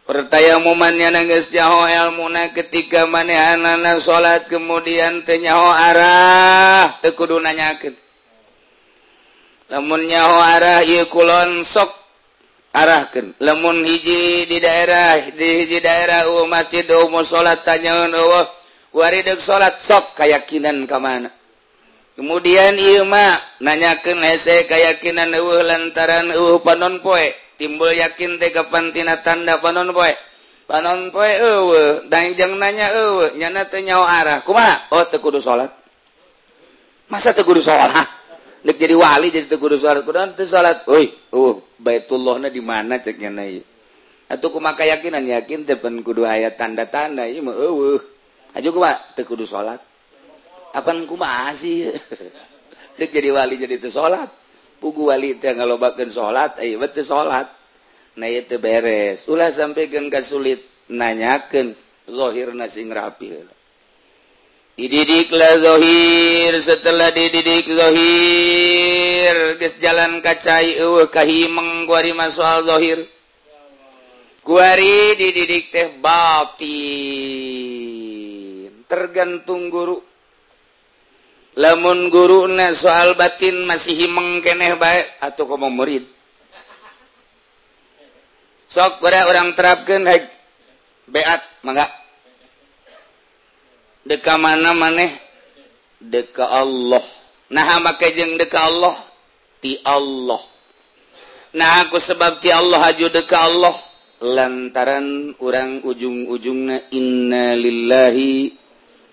pertaya 0.04 0.61
mumannya 0.61 1.16
nages 1.16 1.49
jaho 1.49 1.88
elmuna 1.88 2.52
ketika 2.52 3.09
manehanana 3.09 3.97
salat 4.00 4.45
kemudian 4.52 5.25
tenyaho 5.25 5.68
arah 5.73 6.92
tekudunanyaken 7.00 7.97
lamun 9.73 10.04
nyaho 10.04 10.37
arah 10.45 10.80
ieu 10.85 11.09
kulon 11.09 11.64
sok 11.64 11.92
arahkan. 12.72 13.37
Lemun 13.40 13.84
hiji 13.84 14.44
di 14.48 14.58
daerah 14.60 15.16
di 15.32 15.64
hiji 15.64 15.78
daerah 15.80 16.28
uh, 16.28 16.46
masjid 16.50 16.84
oh, 16.92 17.08
uh, 17.08 17.25
salat 17.25 17.64
tanya 17.64 17.94
uh, 17.96 18.42
oh, 18.42 18.46
waridek 18.96 19.40
salat 19.40 19.76
sok 19.80 20.18
keyakinan 20.18 20.84
ke 20.84 20.96
mana? 21.00 21.30
Kemudian 22.18 22.75
Ima 22.75 23.38
nanyakan 23.62 24.26
eh, 24.26 24.34
hese 24.34 24.66
keyakinan 24.66 25.32
uh, 25.32 25.62
lantaran 25.64 26.28
uh, 26.34 26.58
panon 26.60 27.00
poe. 27.00 27.30
Timbul 27.58 27.90
yakin 27.90 28.38
teh 28.38 28.54
kapantina 28.54 29.18
tanda 29.22 29.58
panon 29.58 29.90
poe. 29.94 30.12
Panon 30.68 31.10
poe 31.14 31.30
uh, 31.30 32.06
dan 32.10 32.34
jeng 32.34 32.58
nanya 32.58 32.90
uh, 32.92 33.34
nyana 33.38 33.66
teh 33.66 33.82
nyawa 33.82 34.06
arah. 34.22 34.38
Kumaha 34.42 34.94
oh 34.94 35.04
teu 35.08 35.22
kudu 35.22 35.40
salat 35.40 35.70
masa 37.08 37.32
teu 37.32 37.44
kudu 37.44 37.64
salat 37.64 37.90
Dek 38.58 38.76
jadi 38.76 38.92
wali 38.92 39.32
jadi 39.32 39.48
teu 39.48 39.56
kudu 39.56 39.80
salat 39.80 40.04
kudu 40.04 40.20
teu 40.37 40.44
salat 40.44 40.84
euy 40.90 41.08
uh 41.32 41.67
Baitullahna 41.78 42.50
di 42.50 42.58
mana 42.58 42.99
ceknya 42.99 43.30
naik 43.30 43.78
atau 44.28 44.52
kumaka 44.52 44.85
yakinan 44.85 45.25
yakin 45.25 45.64
depan 45.64 46.04
kudu 46.04 46.28
ayat 46.28 46.61
tanda-tanda 46.61 47.25
ieu 47.25 47.40
mah 47.40 47.56
eueuh. 47.56 48.00
Aja 48.52 48.68
kuma 48.68 48.92
teu 49.16 49.25
kudu 49.25 49.49
salat 49.49 49.80
apan 50.76 51.08
kumaha 51.08 51.52
sih? 51.56 51.88
Deuk 53.00 53.08
jadi 53.08 53.32
wali 53.32 53.56
jadi 53.56 53.80
teu 53.80 53.88
salat 53.88 54.28
pugu 54.78 55.08
wali 55.08 55.40
teh 55.40 55.56
ngalobakeun 55.56 56.12
salat 56.12 56.61
ieu 56.61 56.76
mah 56.76 56.92
teu 56.92 57.04
salat 57.04 57.49
nah 58.20 58.28
ieu 58.28 58.44
teu 58.44 58.61
beres. 58.61 59.25
Ulah 59.32 59.49
sampikeun 59.49 60.12
ka 60.12 60.20
sulit 60.20 60.61
nanyakeun 60.92 61.72
zahirna 62.05 62.68
sing 62.68 62.92
rapi 62.92 63.33
heula. 63.33 63.58
didiklah 64.78 65.58
dhohir 65.58 66.54
setelah 66.62 67.10
dididik 67.10 67.66
dhohir 67.66 69.58
jalan 69.82 70.22
kacai 70.22 70.78
uh, 70.78 71.10
kahimeng 71.10 71.82
guari 71.90 72.14
masal 72.14 72.62
dhohir 72.62 73.02
guari 74.48 75.12
dididik 75.20 75.68
teh 75.68 75.92
batin. 76.00 76.72
Tergantung 78.88 79.68
guru. 79.68 80.00
Lamun 81.60 82.08
guru 82.08 82.48
na 82.48 82.72
soal 82.72 83.12
batin 83.12 83.68
masih 83.68 83.92
himeng 83.92 84.40
keneh 84.40 84.72
baik 84.80 85.04
atau 85.20 85.44
kamu 85.44 85.68
murid. 85.68 86.08
Sok 88.72 89.04
ora 89.04 89.28
orang 89.28 89.52
terapkan 89.52 90.00
beat 91.12 91.42
mangga. 91.60 91.84
deka 94.06 94.38
mana 94.38 94.74
maneh? 94.76 95.11
Deka 95.98 96.46
Allah. 96.46 97.02
Nah 97.50 97.80
make 97.80 98.06
jeung 98.14 98.37
deka 98.37 98.61
Allah? 98.61 98.94
Ti 99.58 99.80
Allah. 99.82 100.38
Nah 101.56 101.82
aku 101.82 101.96
sebab 101.96 102.38
ti 102.38 102.52
Allah 102.52 102.78
haju 102.87 103.06
deka 103.08 103.37
Allah. 103.40 103.74
Lantaran 104.18 105.38
orang 105.38 105.80
ujung-ujungna 105.87 106.90
inna 106.90 107.54
lillahi 107.54 108.50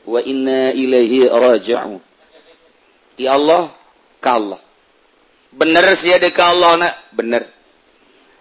wa 0.09 0.19
inna 0.21 0.73
ilaihi 0.73 1.29
raji'un. 1.29 2.01
Ti 3.15 3.23
Allah 3.29 3.69
ka 4.21 4.37
Allah. 4.37 4.61
Bener 5.55 5.85
sih 5.95 6.11
deka 6.19 6.43
Allah 6.51 6.71
na 6.81 6.89
bener. 7.15 7.45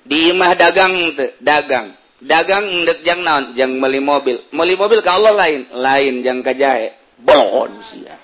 Di 0.05 0.35
imah 0.35 0.53
dagang 0.59 0.93
te, 1.17 1.39
dagang. 1.41 2.04
dagang 2.25 2.65
ndekjang 2.85 3.21
naon? 3.21 3.53
Jang 3.53 3.77
meli 3.77 4.01
mobil. 4.01 4.41
Meli 4.51 4.75
mobil 4.75 5.01
kalau 5.05 5.37
lain. 5.37 5.69
Lain 5.77 6.25
jang 6.25 6.41
kajae 6.41 6.91
bohon 7.21 7.79
sia. 7.85 8.17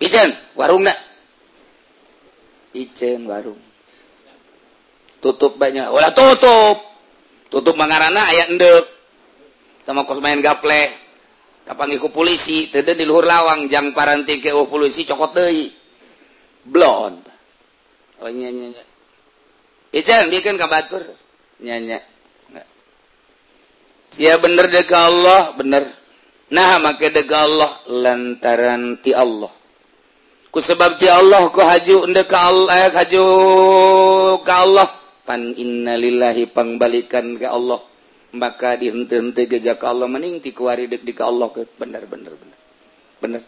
Ijen 0.00 0.32
warung 0.56 0.88
nak 0.88 0.96
Ijen 2.72 3.28
warung. 3.28 3.60
Tutup 5.20 5.60
banyak. 5.60 5.90
Wala 5.92 6.14
tutup. 6.16 6.80
Tutup 7.50 7.74
mangarana 7.76 8.30
aya 8.30 8.48
endek. 8.48 8.86
Sama 9.84 10.06
kos 10.08 10.22
main 10.22 10.40
gaple. 10.40 10.88
Kapangiku 11.66 12.08
polisi 12.08 12.70
teu 12.72 12.82
di 12.82 13.04
luhur 13.04 13.26
lawang. 13.26 13.68
Jang 13.68 13.92
paranti 13.92 14.40
ke 14.40 14.54
oh 14.54 14.70
polisi 14.70 15.04
cokot 15.04 15.34
deui. 15.34 15.66
Blon. 16.64 17.20
Ijen 19.90 20.30
bikin 20.30 20.54
kabatur 20.54 21.02
nyanya 21.60 22.00
Si 24.10 24.26
bener 24.26 24.66
deka 24.66 25.06
Allah 25.06 25.54
bener. 25.54 25.86
Nah 26.50 26.82
make 26.82 27.14
dega 27.14 27.46
Allah 27.46 27.70
lantaran 27.86 28.98
ti 28.98 29.14
Allah. 29.14 29.50
Ku 30.50 30.58
sebabti 30.58 31.06
Allah 31.06 31.46
ku 31.54 31.62
haju 31.62 32.10
deka 32.10 32.38
Allah 32.42 32.74
eh, 32.74 32.90
haju 32.90 33.24
ke 34.42 34.50
Allah. 34.50 34.90
Pan 35.22 35.54
innalillahi 35.54 36.50
pangbalikan 36.50 37.38
ke 37.38 37.46
Allah. 37.46 37.78
Maka 38.34 38.74
dihenti-henti 38.78 39.46
gejak 39.46 39.78
Allah 39.86 40.10
mending 40.10 40.42
ti 40.42 40.50
kuari 40.50 40.90
dek 40.90 41.06
deka 41.06 41.30
Allah 41.30 41.46
ke? 41.54 41.62
Bener 41.78 42.02
bener 42.10 42.34
bener. 42.34 42.58
Bener. 43.22 43.42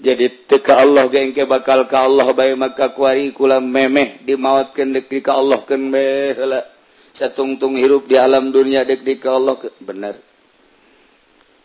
Jadi 0.00 0.48
teka 0.48 0.80
Allah 0.80 1.12
gengke 1.12 1.44
bakal 1.44 1.84
ke 1.84 1.96
Allah 1.98 2.24
baik 2.32 2.56
maka 2.56 2.88
kuari 2.96 3.36
kula 3.36 3.60
memeh 3.60 4.24
dimawatkan 4.24 4.96
dek 4.96 5.12
deka 5.12 5.36
Allah 5.36 5.60
kan 5.60 5.92
beheula 5.92 6.64
saya 7.12 7.34
tungtung 7.34 7.74
hirup 7.74 8.06
di 8.06 8.14
alam 8.14 8.54
dunia 8.54 8.86
dek 8.86 9.02
di 9.02 9.18
ke 9.18 9.28
Allah 9.28 9.58
bener. 9.82 10.18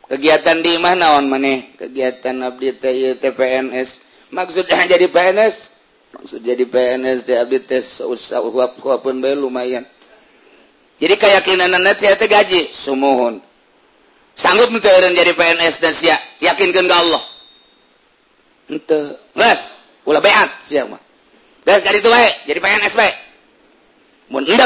Kegiatan 0.09 0.59
di 0.59 0.75
mana 0.77 1.15
naon 1.15 1.31
maneh? 1.31 1.73
Kegiatan 1.79 2.43
abdi 2.43 2.75
teh 2.75 3.15
TPNS 3.17 3.89
maksudnya 4.35 4.83
jadi 4.93 5.07
PNS 5.07 5.55
maksud 6.13 6.39
jadi 6.43 6.63
PNS 6.67 7.25
teh 7.25 7.37
abdi 7.39 7.63
teh 7.63 7.79
usah 7.81 8.43
uap 8.43 8.77
bae 8.79 9.33
lumayan. 9.33 9.87
Jadi 10.99 11.15
keyakinan 11.17 11.71
anak 11.73 11.97
saya 11.99 12.19
teh 12.19 12.27
gaji? 12.27 12.69
Sumuhun. 12.69 13.39
Sanggup 14.33 14.73
ente 14.73 14.89
jadi 14.89 15.33
PNS 15.33 15.75
dan 15.79 15.93
sia? 15.93 16.17
Yakinkan 16.41 16.89
ke 16.89 16.95
Allah? 16.95 17.23
Ente 18.69 18.99
gas 19.33 19.79
ulah 20.03 20.19
beat 20.19 20.51
sia 20.67 20.83
mah. 20.83 20.99
Gas 21.63 21.79
kaditu 21.79 22.05
itu 22.05 22.09
baik 22.11 22.33
jadi 22.43 22.59
PNS 22.59 22.93
baik 22.99 23.22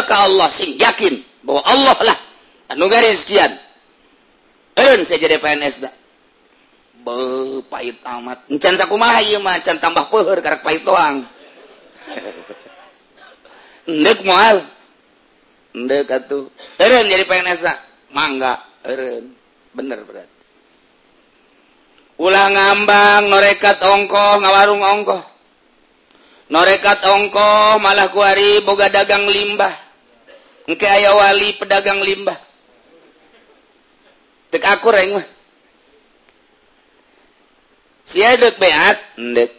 ke 0.03 0.15
Allah 0.15 0.47
sing 0.51 0.75
yakin 0.77 1.17
bahwa 1.45 1.61
Allah 1.65 1.97
lah 2.13 2.17
anukian 2.75 3.53
pahit 7.71 7.97
amat 8.03 8.37
encan 8.51 8.75
sakumaha 8.75 9.23
ieu 9.23 9.39
mah 9.39 9.57
can 9.63 9.79
tambah 9.79 10.11
peuheur 10.11 10.37
karek 10.43 10.61
pahit 10.61 10.83
doang 10.83 11.23
Ndek 13.87 14.19
moal. 14.27 14.59
Ndek 15.71 16.11
atuh. 16.11 16.51
Eureun 16.75 17.07
jadi 17.07 17.23
PNS 17.23 17.63
mangga 18.11 18.59
eureun. 18.83 19.31
Bener 19.71 20.03
berarti. 20.03 20.35
Ulah 22.19 22.49
ngambang 22.51 23.31
norekat 23.31 23.79
ongkoh 23.79 24.43
ngawarung 24.43 24.83
ongkoh. 24.83 25.21
Norekat 26.47 26.99
ongko 27.03 27.79
malah 27.83 28.07
kuari 28.11 28.63
boga 28.63 28.87
dagang 28.87 29.27
limbah. 29.27 29.71
Engke 30.67 30.83
aya 30.83 31.15
wali 31.15 31.55
pedagang 31.55 32.03
limbah. 32.03 32.35
Tek 34.51 34.63
aku 34.67 34.87
reng 34.91 35.15
mah. 35.15 35.27
Siadek 38.07 38.55
beat? 38.59 38.97
Ndek. 39.19 39.51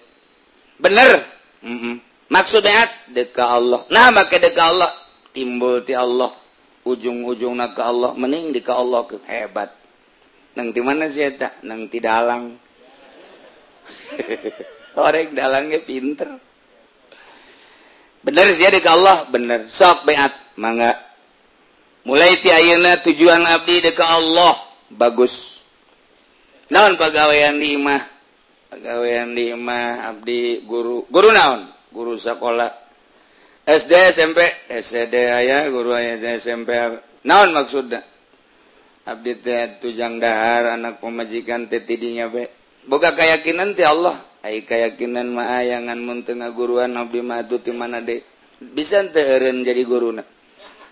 Bener? 0.81 1.21
Mm 1.65 1.79
-mm. 1.81 1.95
maksud 2.33 2.65
beat? 2.65 2.91
Deka 3.13 3.45
Allah. 3.45 3.85
Nah 3.89 4.09
maka 4.13 4.37
deka 4.41 4.69
Allah. 4.69 4.93
Timbul 5.33 5.85
ti 5.85 5.93
Allah. 5.93 6.33
Ujung-ujung 6.89 7.57
nak 7.57 7.77
ke 7.77 7.83
Allah 7.85 8.17
mening 8.17 8.53
di 8.53 8.65
ke 8.65 8.73
Allah 8.73 9.05
ke 9.05 9.21
hebat. 9.29 9.69
Nang 10.57 10.73
di 10.73 10.81
mana 10.81 11.05
sih 11.09 11.29
tak 11.37 11.61
nang 11.65 11.89
ti 11.93 12.01
dalang. 12.01 12.57
Orang 14.97 15.37
dalangnya 15.37 15.85
pinter 15.85 16.48
bener 18.29 18.53
ziyarah 18.53 18.81
ke 18.85 18.91
Allah? 18.93 19.17
Bener. 19.33 19.61
Sok 19.73 20.05
beat. 20.05 20.33
Mangga. 20.61 20.93
Mulai 22.05 22.37
ti 22.45 22.53
ayeuna 22.53 23.01
tujuan 23.01 23.41
abdi 23.49 23.81
deka 23.81 24.05
Allah. 24.05 24.53
Bagus. 24.93 25.65
Naon 26.69 27.01
pagawean 27.01 27.57
di 27.57 27.81
imah? 27.81 28.03
Pagawean 28.69 29.33
di 29.33 29.57
imah 29.57 30.13
abdi 30.13 30.61
guru. 30.69 31.09
Guru 31.09 31.33
naon? 31.33 31.65
Guru 31.89 32.21
sekolah. 32.21 32.69
SD 33.65 33.93
SMP 34.13 34.45
SD 34.69 35.15
aya 35.29 35.69
guru 35.73 35.97
aya 35.97 36.17
SMP 36.37 36.77
naon 37.25 37.57
maksudna? 37.57 38.05
Abdi 39.09 39.41
teh 39.41 39.81
tujang 39.81 40.21
dahar 40.21 40.77
anak 40.77 41.01
pemajikan 41.01 41.65
teh 41.65 41.81
tidinya 41.81 42.29
be. 42.29 42.45
Boga 42.85 43.17
keyakinan 43.17 43.73
ti 43.73 43.81
Allah. 43.81 44.28
Hai 44.49 44.65
kayakakinan 44.65 45.29
maayangan 45.37 46.25
teu 46.25 46.33
ngaguruan 46.41 46.97
Abdi 46.97 47.21
madu 47.21 47.61
di 47.61 47.69
mana 47.69 48.01
dek? 48.01 48.25
Bisa 48.57 49.05
teren 49.13 49.61
jadi 49.61 49.85
guruna. 49.85 50.25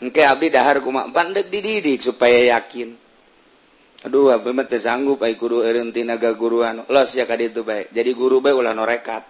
Engke 0.05 0.29
Abdi 0.29 0.53
dahar 0.53 0.85
kumak 0.85 1.09
bandek 1.09 1.49
dididik 1.49 2.05
supaya 2.05 2.53
yakin. 2.53 2.93
Aduh 4.05 4.29
Abdi 4.29 4.53
mah 4.53 4.69
teu 4.69 4.77
sanggup 4.77 5.25
ai 5.25 5.41
kudu 5.41 5.65
eureun 5.65 5.89
tinaga 5.89 6.37
guruan 6.37 6.85
los 6.85 7.17
ya 7.17 7.25
ka 7.25 7.33
ditu 7.33 7.65
bae. 7.65 7.89
Jadi 7.89 8.13
guru 8.13 8.45
bae 8.45 8.53
ulah 8.53 8.77
norekat. 8.77 9.25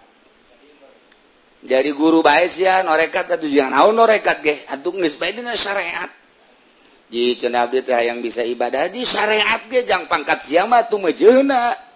Jadi 1.63 1.95
guru 1.95 2.19
bae 2.19 2.51
ya 2.51 2.83
norekat 2.83 3.31
atuh 3.31 3.47
jangan 3.47 3.79
naon 3.79 3.95
norekat 3.95 4.43
ge 4.43 4.67
atuh 4.67 4.91
geus 4.91 5.15
bae 5.15 5.39
dina 5.39 5.55
syariat. 5.55 6.11
Ji 7.07 7.39
cenah 7.39 7.71
abdi 7.71 7.79
teh 7.79 7.95
yang 8.03 8.19
bisa 8.19 8.43
ibadah 8.43 8.91
di 8.91 9.07
syariat 9.07 9.63
ge 9.71 9.87
jang 9.87 10.11
pangkat 10.11 10.43
siama 10.43 10.83
tuh 10.91 10.99
mejeuna 10.99 11.86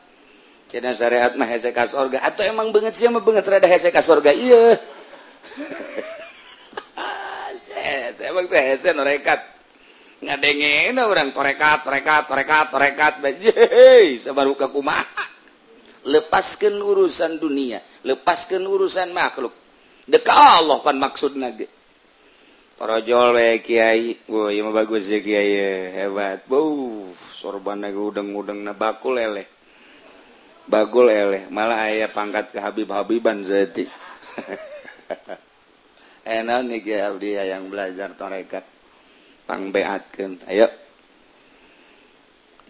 Cina 0.72 0.96
syariat 0.96 1.36
mah 1.36 1.52
hese 1.52 1.76
ka 1.76 1.84
surga 1.84 2.24
atau 2.24 2.48
emang 2.48 2.72
banget 2.72 2.96
sih 2.96 3.04
mah 3.12 3.20
banget 3.20 3.44
rada 3.44 3.68
hese 3.68 3.92
ka 3.92 4.00
surga 4.00 4.32
iya. 4.32 4.80
Hese 7.82 8.32
emang 8.32 8.48
teh 8.48 8.56
hese 8.56 8.96
norekat 8.96 9.44
ngadengin 10.24 10.96
orang 10.96 11.36
torekat 11.36 11.84
torekat 11.84 12.24
torekat 12.32 12.72
torekat. 12.72 13.14
Hei 13.76 14.16
sabaru 14.16 14.56
ka 14.56 14.72
kumaha? 14.72 15.28
Lepaskan 16.08 16.80
urusan 16.80 17.36
dunia 17.44 17.84
lepaskan 18.08 18.64
urusan 18.64 19.12
makhluk. 19.12 19.52
Deka 20.08 20.32
Allah 20.32 20.80
pan 20.80 20.96
maksud 20.98 21.36
nage 21.36 21.68
parojol 22.80 23.36
we 23.36 23.60
kiai. 23.60 24.18
Woi 24.32 24.64
mah 24.64 24.72
bagus 24.72 25.12
ya 25.12 25.20
kiai 25.20 25.52
hebat. 26.00 26.48
Bau 26.48 27.12
sorban 27.12 27.84
naga 27.84 28.00
udeng-udeng 28.00 28.64
na 28.64 28.72
bakul 28.72 29.20
leleh. 29.20 29.61
bagul 30.72 31.12
eleh 31.12 31.52
malah 31.52 31.92
ayah 31.92 32.08
pangkat 32.08 32.56
ke 32.56 32.64
Habib 32.64 32.88
Habiban 32.88 33.44
Zaiti 33.44 33.84
enak 36.40 36.60
nih 36.70 36.80
ke 36.80 36.96
abdi 37.04 37.36
yang 37.36 37.68
belajar 37.68 38.16
torekat 38.16 38.64
pangbeatkan 39.50 40.40
ayo. 40.48 40.70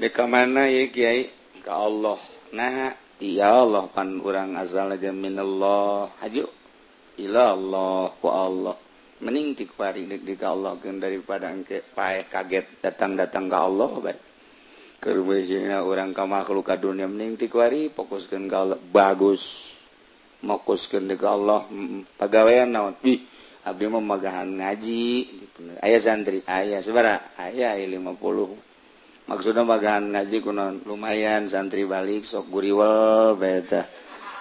Di 0.02 0.10
kemana 0.10 0.66
ya 0.66 0.90
kiai? 0.90 1.30
Ke 1.62 1.70
Allah. 1.70 2.18
Nah 2.58 2.90
iya 3.22 3.54
Allah 3.62 3.86
pan 3.94 4.18
orang 4.18 4.58
azal 4.58 4.98
aja 4.98 5.14
minallah 5.14 6.10
haju 6.26 6.46
ila 7.22 7.54
Allah 7.54 8.10
ku 8.18 8.28
Allah. 8.32 8.76
Mending 9.22 9.54
tikwari 9.54 10.10
dik 10.10 10.26
di 10.26 10.34
Allah 10.42 10.74
daripada 10.82 11.54
angke 11.54 11.86
pae 11.94 12.26
kaget 12.26 12.82
datang 12.82 13.14
datang 13.14 13.46
ke 13.46 13.54
Allah 13.54 13.92
baik 14.02 14.31
orang 15.02 16.14
kama 16.14 16.46
makhluk 16.46 16.70
ka 16.70 16.78
dunia 16.78 17.10
mening 17.10 17.34
tikuari 17.34 17.90
fokuskan 17.90 18.46
kalau 18.46 18.78
bagus. 18.94 19.74
Mokuskan 20.46 21.10
deka 21.10 21.34
Allah 21.38 21.66
mm, 21.70 22.18
pegawaian 22.18 22.70
naon? 22.70 22.94
Ih 23.06 23.22
abdi 23.66 23.86
mah 23.90 24.02
magahan 24.02 24.50
ngaji. 24.62 25.06
Ayah 25.82 26.02
santri 26.02 26.46
ayah 26.46 26.82
sebara 26.86 27.18
ayah 27.42 27.78
50 27.78 29.30
maksudnya 29.30 29.62
magahan 29.66 30.10
ngaji 30.14 30.38
kunon 30.42 30.82
lumayan 30.86 31.46
santri 31.46 31.86
balik 31.86 32.26
sok 32.26 32.50
guriwel 32.50 33.38
beta 33.38 33.86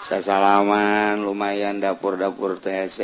sasalaman 0.00 1.20
lumayan 1.20 1.76
dapur-dapur 1.80 2.56
TSC 2.60 3.00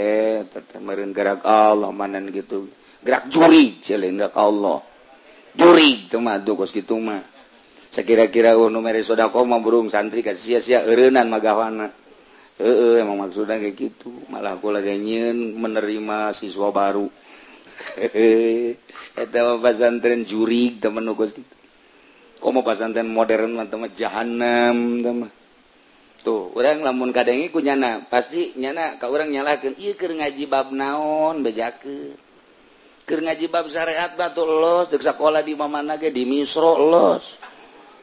tetemerin 0.49 1.13
gerak 1.13 1.45
Allah 1.45 1.93
manan 1.93 2.33
gitu. 2.33 2.69
Gerak 3.05 3.29
juri 3.29 3.77
celindak 3.85 4.33
Allah. 4.37 4.81
Juri 5.57 6.09
itu 6.09 6.17
mah 6.21 6.41
gitu 6.41 6.97
mah. 7.01 7.36
sekira-kira 7.97 8.53
oh, 8.61 8.69
numeri 8.69 9.01
sodako 9.01 9.49
burung 9.65 9.89
santri 9.89 10.21
ka 10.21 10.37
sia-sia 10.37 10.85
erenan 10.85 11.33
magawana 11.33 11.89
eh 12.57 12.73
e 12.73 13.05
emang 13.05 13.21
maksudnya 13.21 13.61
kayak 13.61 13.77
gitu. 13.77 14.13
Malah 14.33 14.57
aku 14.57 14.73
lagi 14.73 14.97
nyen 14.97 15.57
menerima 15.61 16.33
siswa 16.33 16.73
baru. 16.73 17.05
Eta 19.17 19.41
pesantren 19.61 20.25
juri 20.25 20.81
temen 20.81 21.05
nugas 21.05 21.37
gitu. 21.37 21.57
Kok 22.41 22.51
mau 22.53 22.65
pesantren 22.65 23.09
modern 23.09 23.57
mah 23.57 23.69
teman 23.69 23.93
jahanam 23.93 25.05
teman 25.05 25.31
tuh 26.27 26.51
orang 26.59 26.83
lamun 26.83 27.13
kadengi 27.13 27.53
ku 27.53 27.61
nyana. 27.61 28.03
Pasti 28.09 28.57
nyana 28.57 28.97
ka 28.97 29.13
orang 29.13 29.31
nyalakan 29.31 29.77
iya 29.77 29.93
ker 29.93 30.17
ngaji 30.17 30.45
bab 30.49 30.73
naon 30.73 31.45
bejake? 31.45 32.17
Ker 33.05 33.21
ngaji 33.21 33.47
bab 33.53 33.69
syariat 33.69 34.17
batu 34.17 34.43
los 34.49 34.89
dek 34.89 35.05
sekolah 35.05 35.45
di 35.45 35.53
mana 35.55 36.01
ge 36.01 36.09
di 36.09 36.25
misro 36.25 36.81
los. 36.81 37.37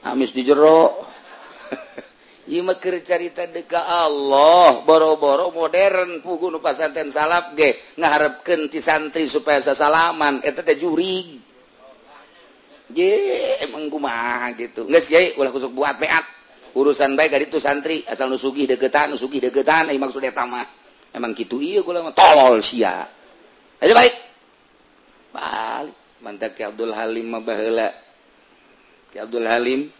amis 0.04 0.36
di 0.36 0.44
jero 0.44 0.92
Imakir 2.44 3.00
carita 3.08 3.48
deka 3.48 3.88
Allah 3.88 4.84
boro-boro 4.84 5.56
modern 5.56 6.20
pugu 6.20 6.52
nu 6.52 6.60
pasanten 6.60 7.08
salap 7.08 7.56
ge 7.56 7.80
ngaharepkeun 7.96 8.68
ti 8.68 8.84
santri 8.84 9.32
supaya 9.32 9.63
sasalaman 9.63 10.44
eta 10.44 10.60
teh 10.60 10.76
jurig. 10.76 11.39
Ye 12.92 13.16
emang 13.63 13.88
kumaha 13.88 14.52
gitu. 14.60 14.84
Geus 14.92 15.08
ge 15.08 15.39
ulah 15.39 15.56
kusuk 15.56 15.72
buat 15.72 15.96
peat. 15.96 16.28
Urusan 16.76 17.16
baik 17.16 17.32
ka 17.32 17.39
itu 17.39 17.63
santri 17.63 18.04
asal 18.04 18.28
nu 18.28 18.36
sugih 18.36 18.68
deukeutan, 18.68 19.16
nu 19.16 19.16
sugih 19.16 19.39
deukeutan 19.39 19.88
ai 19.88 19.96
maksud 19.96 20.20
eta 20.20 20.44
mah. 20.44 20.68
Emang 21.16 21.32
kitu 21.32 21.63
ieu 21.63 21.80
kula 21.80 22.04
mah 22.04 22.12
tolol 22.12 22.60
sia. 22.60 23.08
Aja 23.80 23.94
baik. 23.96 24.16
Balik 25.32 25.96
mantak 26.20 26.60
Abdul 26.60 26.92
Halim 26.92 27.32
mah 27.32 27.39
baheula 27.39 28.03
Ki 29.13 29.21
Abdul 29.21 29.45
Halim. 29.45 29.93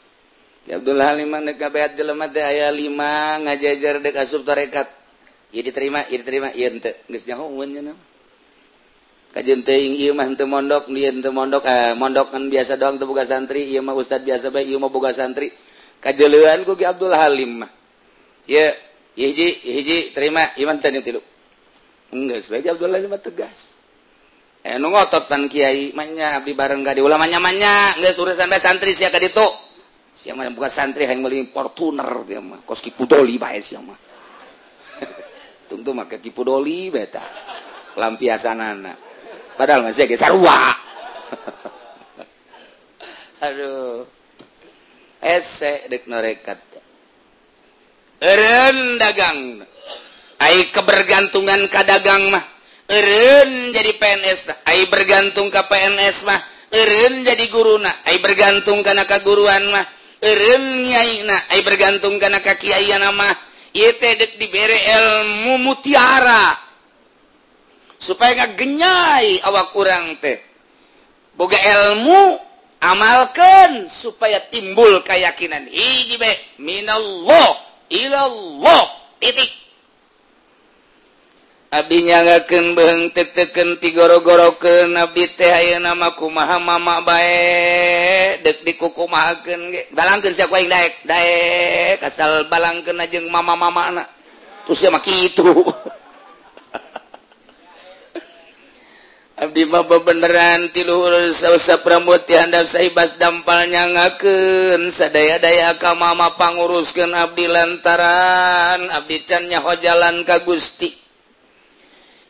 Ki 0.66 0.74
Abdul 0.74 0.98
Halim 0.98 1.30
mana 1.30 1.54
beat 1.54 1.94
jelema 1.94 2.26
teh 2.34 2.42
aya 2.42 2.74
5 2.74 3.46
ngajajar 3.46 4.02
dek 4.02 4.18
asup 4.18 4.42
tarekat. 4.42 4.90
Ieu 5.54 5.62
diterima 5.62 6.02
ieu 6.10 6.18
diterima 6.18 6.50
ieu 6.58 6.82
teu 6.82 6.98
geus 7.06 7.30
nyaho 7.30 7.46
mun 7.54 7.70
nya 7.70 7.94
kajen 9.38 9.62
teuing 9.62 10.02
ieu 10.02 10.18
mah 10.18 10.26
henteu 10.26 10.50
mondok 10.50 10.90
dia 10.90 11.14
henteu 11.14 11.30
mondok 11.30 11.62
eh 11.70 11.94
mondok 11.94 12.34
kan 12.34 12.50
biasa 12.50 12.74
doang 12.82 12.98
teu 12.98 13.06
boga 13.06 13.22
santri 13.22 13.70
ieu 13.70 13.86
mah 13.86 13.94
ustad 13.94 14.26
biasa 14.26 14.50
bae 14.50 14.66
ieu 14.66 14.82
mah 14.82 14.90
boga 14.90 15.14
santri. 15.14 15.54
Kajeuleuan 16.02 16.66
ku 16.66 16.74
Ki 16.74 16.90
Abdul 16.90 17.14
Halim 17.14 17.62
mah. 17.62 17.72
Ye 18.50 18.66
hiji 19.14 19.62
hiji 19.62 19.98
terima 20.18 20.42
iman 20.58 20.82
teu 20.82 20.90
tilu. 21.06 21.22
Enggeus 22.10 22.50
bae 22.50 22.66
Ki 22.66 22.74
Abdul 22.74 22.90
Halim 22.90 23.14
mah 23.14 23.22
tegas. 23.22 23.78
Eh, 24.64 24.80
nu 24.80 24.96
ngotot 24.96 25.28
pan 25.28 25.52
Kiai 25.52 25.92
manya 25.92 26.40
abdi 26.40 26.56
bareng 26.56 26.88
gak 26.88 26.96
di 26.96 27.04
ulama 27.04 27.28
nyamannya 27.28 28.00
nggak 28.00 28.14
suruh 28.16 28.32
sampai 28.32 28.64
santri 28.64 28.96
siapa 28.96 29.20
itu 29.20 29.44
siapa 30.16 30.48
bukan 30.56 30.72
santri 30.72 31.04
yang 31.04 31.20
beli 31.20 31.44
Fortuner 31.52 32.08
dia 32.24 32.40
mah. 32.40 32.64
Kos 32.64 32.80
kipudoli 32.80 33.36
bae 33.36 33.60
siapa 33.60 33.92
mah. 33.92 34.00
Tungtu 35.68 35.92
make 35.92 36.24
kipudoli 36.24 36.88
beta 36.88 37.20
lampiasanana. 38.00 38.96
Padahal 39.60 39.84
masih 39.84 40.08
ge 40.08 40.16
sarua. 40.16 40.56
Aduh. 43.52 44.08
Ese 45.20 45.92
dek 45.92 46.08
norekat. 46.08 46.64
Eren 48.24 48.96
dagang. 48.96 49.60
Ai 50.40 50.72
kebergantungan 50.72 51.68
kadagang 51.68 52.32
mah. 52.32 52.53
Erun 52.94 53.74
jadi 53.74 53.92
PNS 53.98 54.66
Ay 54.70 54.86
bergantung 54.86 55.50
ke 55.50 55.62
PNS 55.66 56.30
mah. 56.30 56.40
Erun 56.70 57.26
jadi 57.26 57.46
guruna 57.50 57.90
Ay 58.06 58.22
bergantung 58.22 58.86
karena 58.86 59.10
keguruan 59.10 59.66
mah. 59.74 59.86
Erun 60.22 60.86
nyaina 60.86 61.50
Ay 61.50 61.66
bergantung 61.66 62.22
karena 62.22 62.38
kakiaya 62.44 63.02
nama 63.02 63.30
Yetedek 63.74 64.38
dibere 64.38 64.78
ilmu 64.78 65.58
mutiara. 65.58 66.54
Supaya 67.98 68.38
nggak 68.38 68.54
genyai 68.54 69.42
awak 69.42 69.74
kurang 69.74 70.22
teh. 70.22 70.38
Boga 71.34 71.58
ilmu 71.58 72.38
amalkan 72.86 73.90
supaya 73.90 74.38
timbul 74.54 75.02
keyakinan. 75.02 75.66
Hiji 75.66 76.22
minallah 76.62 77.58
ilallah 77.90 78.86
titik. 79.18 79.63
Abdi 81.74 82.06
nyagaken 82.06 82.78
beheng 82.78 83.10
teteken 83.18 83.82
ti 83.82 83.98
goro-goro 83.98 84.62
ke 84.62 84.86
nabi 84.94 85.26
teh 85.34 85.50
aya 85.50 85.82
nama 85.82 86.14
kumaha 86.14 86.62
mama 86.62 87.02
bae 87.02 88.38
dek 88.46 88.62
dikuku 88.62 89.10
ge. 89.42 89.90
Balangkeun 89.90 90.38
sia 90.38 90.46
kuaing 90.46 90.70
daek 90.70 91.02
daek 91.02 91.98
asal 92.06 92.46
balangkeun 92.46 93.02
jeung 93.10 93.26
mama-mama 93.34 93.90
anak 93.90 94.06
terus 94.70 94.86
ya 94.86 94.94
mah 94.94 95.02
kitu. 95.02 95.50
Abdi 99.42 99.66
mah 99.66 99.82
beneran 99.90 100.70
ti 100.70 100.86
luhur 100.86 101.34
sausa 101.34 101.82
prambut 101.82 102.22
ti 102.30 102.38
handap 102.38 102.70
saibas 102.70 103.18
dampal 103.18 103.66
nyangakeun 103.66 104.94
sadaya-daya 104.94 105.74
ka 105.82 105.98
mama 105.98 106.38
panguruskeun 106.38 107.18
abdi 107.18 107.50
lantaran 107.50 108.94
abdi 108.94 109.26
can 109.26 109.50
nyaho 109.50 109.74
jalan 109.82 110.22
ka 110.22 110.38
Gusti. 110.46 111.03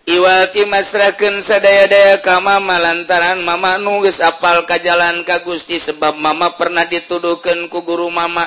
Iwati 0.04 0.68
masraken 0.68 1.40
sadaya-daya 1.40 2.20
kama 2.20 2.60
malantaran 2.60 3.40
mama 3.40 3.80
nuges 3.80 4.20
apal 4.20 4.68
ka 4.68 4.76
jalan 4.76 5.24
ka 5.24 5.40
Gusti 5.48 5.80
sebab 5.80 6.20
mama 6.20 6.60
pernah 6.60 6.84
dituduhkan 6.84 7.72
ku 7.72 7.88
guru 7.88 8.12
mama. 8.12 8.44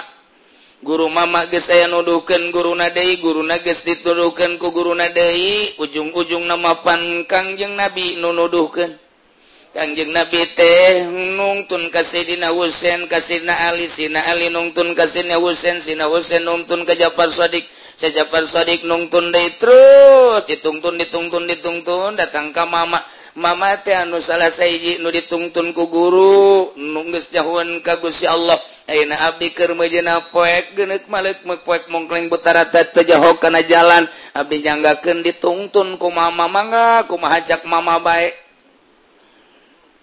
Guru 0.85 1.09
mama 1.09 1.49
ge 1.49 1.57
saya 1.57 1.89
nuduhkan 1.89 2.53
guru 2.53 2.77
nadai 2.77 3.17
guru 3.25 3.41
nages 3.41 3.89
dituduhkan 3.89 4.61
ku 4.61 4.69
guru 4.77 4.93
nadai 4.93 5.73
ujung-ujung 5.81 6.45
nama 6.45 6.77
pan 6.85 7.25
Kangjeng 7.25 7.73
Nabi 7.73 8.21
nunuduhkan 8.21 8.93
Kangjeng 9.73 10.13
Nabi 10.13 10.45
teh 10.53 11.09
nungtun 11.09 11.89
ka 11.89 12.05
Sayyidina 12.05 12.53
Husain 12.53 13.09
ka 13.09 13.17
Sayyidina 13.17 13.57
Ali 13.73 13.89
Sina 13.89 14.21
Ali 14.29 14.53
nungtun 14.53 14.93
ka 14.93 15.09
Sayyidina 15.09 15.41
Husain 15.41 15.81
Sina 15.81 16.05
Husain 16.13 16.45
nungtun 16.45 16.85
ka 16.85 16.93
Ja'far 16.93 17.33
Shadiq 17.33 17.65
Jafar 17.97 18.45
Sodik 18.45 18.85
nungtun 18.85 19.33
deh 19.33 19.57
terus 19.57 20.45
ditungtun 20.45 21.01
ditungtun 21.01 21.49
ditungtun 21.49 22.21
datang 22.21 22.53
ke 22.53 22.61
mama. 22.69 23.01
Mama 23.37 23.77
teh 23.81 23.97
anu 23.97 24.21
salah 24.21 24.53
saiji 24.53 25.01
nu 25.01 25.09
ditungtun 25.09 25.73
ku 25.73 25.89
guru 25.89 26.73
nunggus 26.77 27.33
jahuan 27.33 27.81
ka 27.81 27.97
Gusti 28.01 28.29
Allah. 28.29 28.61
Ayeuna 28.85 29.17
abdi 29.29 29.49
keur 29.53 29.73
meujeuna 29.73 30.29
poek 30.29 30.77
geuneuk 30.77 31.09
maleuk 31.09 31.41
meuk 31.49 31.65
poek 31.65 31.89
mongkleng 31.89 32.29
betara 32.29 32.69
teh 32.69 32.85
jaho 33.05 33.41
kana 33.41 33.65
jalan. 33.65 34.05
Abdi 34.37 34.61
nyanggakeun 34.61 35.25
ditungtun 35.25 35.97
ku 35.97 36.13
mama 36.13 36.53
mangga 36.53 37.09
kumaha 37.09 37.41
cak 37.45 37.65
mama 37.65 37.97
bae. 38.01 38.29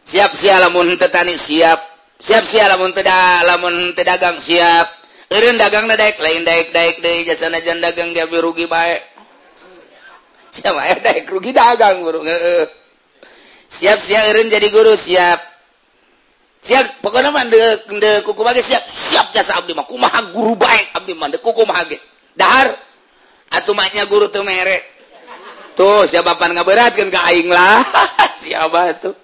Siap 0.02 0.34
siap 0.34 0.66
lamun 0.66 0.98
teu 0.98 1.10
tani 1.14 1.38
siap. 1.38 1.78
Siap 2.18 2.42
siap 2.42 2.74
lamun 2.74 2.90
teu 2.90 3.06
lamun 3.46 3.94
teu 3.94 4.02
dagang 4.02 4.42
siap. 4.42 5.03
Erin 5.34 5.58
dagang 5.58 5.90
daek 5.90 6.22
lain 6.22 6.46
daek 6.46 6.70
daek 6.70 7.02
deui 7.02 7.26
jasana 7.26 7.58
jan 7.66 7.82
dagang 7.82 8.14
ge 8.14 8.22
rugi 8.38 8.70
bae. 8.70 9.02
Siap 10.54 10.78
aya 10.78 10.94
daek 11.02 11.26
rugi 11.26 11.50
dagang 11.50 12.06
guru. 12.06 12.22
Siap 13.66 13.98
siap 13.98 14.24
Erin 14.30 14.54
jadi 14.54 14.70
guru 14.70 14.94
siap. 14.94 15.42
Siap 16.62 17.02
pokoknya 17.02 17.34
mah 17.34 17.50
de, 17.50 17.60
de 17.98 18.12
kuku 18.22 18.46
bage 18.46 18.62
siap 18.62 18.86
siap 18.86 19.34
jasa 19.34 19.58
abdi 19.58 19.74
mah 19.74 19.90
kumaha 19.90 20.30
guru 20.30 20.54
baik 20.54 21.02
abdi 21.02 21.18
mah 21.18 21.34
de 21.34 21.42
kuku 21.42 21.66
mah 21.66 21.82
ge. 21.90 21.98
Dahar 22.38 22.70
atuh 23.58 23.74
maknya 23.74 24.06
guru 24.06 24.30
teu 24.30 24.46
mere. 24.46 24.86
Tuh 25.74 26.06
siapa 26.06 26.38
pan 26.38 26.54
ngaberatkeun 26.54 27.10
ka 27.10 27.26
aing 27.34 27.50
lah. 27.50 27.82
siapa 28.46 29.02
tuh. 29.02 29.18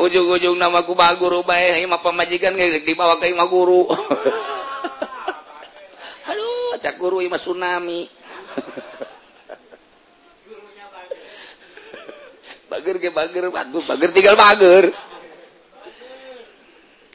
Ujung-ujung 0.00 0.56
nama 0.56 0.80
kumaha 0.88 1.12
guru 1.20 1.44
bae, 1.44 1.76
mah 1.84 2.00
pamajikan 2.00 2.56
ge 2.56 2.80
dibawa 2.88 3.20
ka 3.20 3.28
imah 3.28 3.48
guru. 3.52 3.84
cak 6.80 6.96
guru 6.96 7.20
ima 7.20 7.36
tsunami. 7.36 8.08
Bager 12.72 12.96
ke 12.98 13.10
bager 13.12 13.52
bagus 13.52 13.84
bager 13.86 14.10
tinggal 14.10 14.34
bager. 14.34 14.88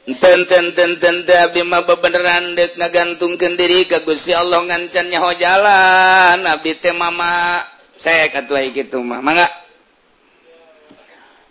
Ten 0.06 0.46
ten 0.46 0.70
ten 0.72 1.16
abdi 1.26 1.66
mah 1.66 1.82
beneran 1.82 2.54
dek 2.54 2.78
ngagantungkeun 2.78 3.58
diri 3.58 3.90
ka 3.90 4.06
Gusti 4.06 4.30
Allah 4.30 4.62
ngancan 4.62 5.10
nyaho 5.10 5.34
jalan. 5.34 6.46
Abdi 6.46 6.78
teh 6.78 6.94
mama 6.94 7.58
saya 7.98 8.30
katua 8.30 8.62
kitu 8.70 9.02
mah 9.02 9.18
mangga. 9.18 9.50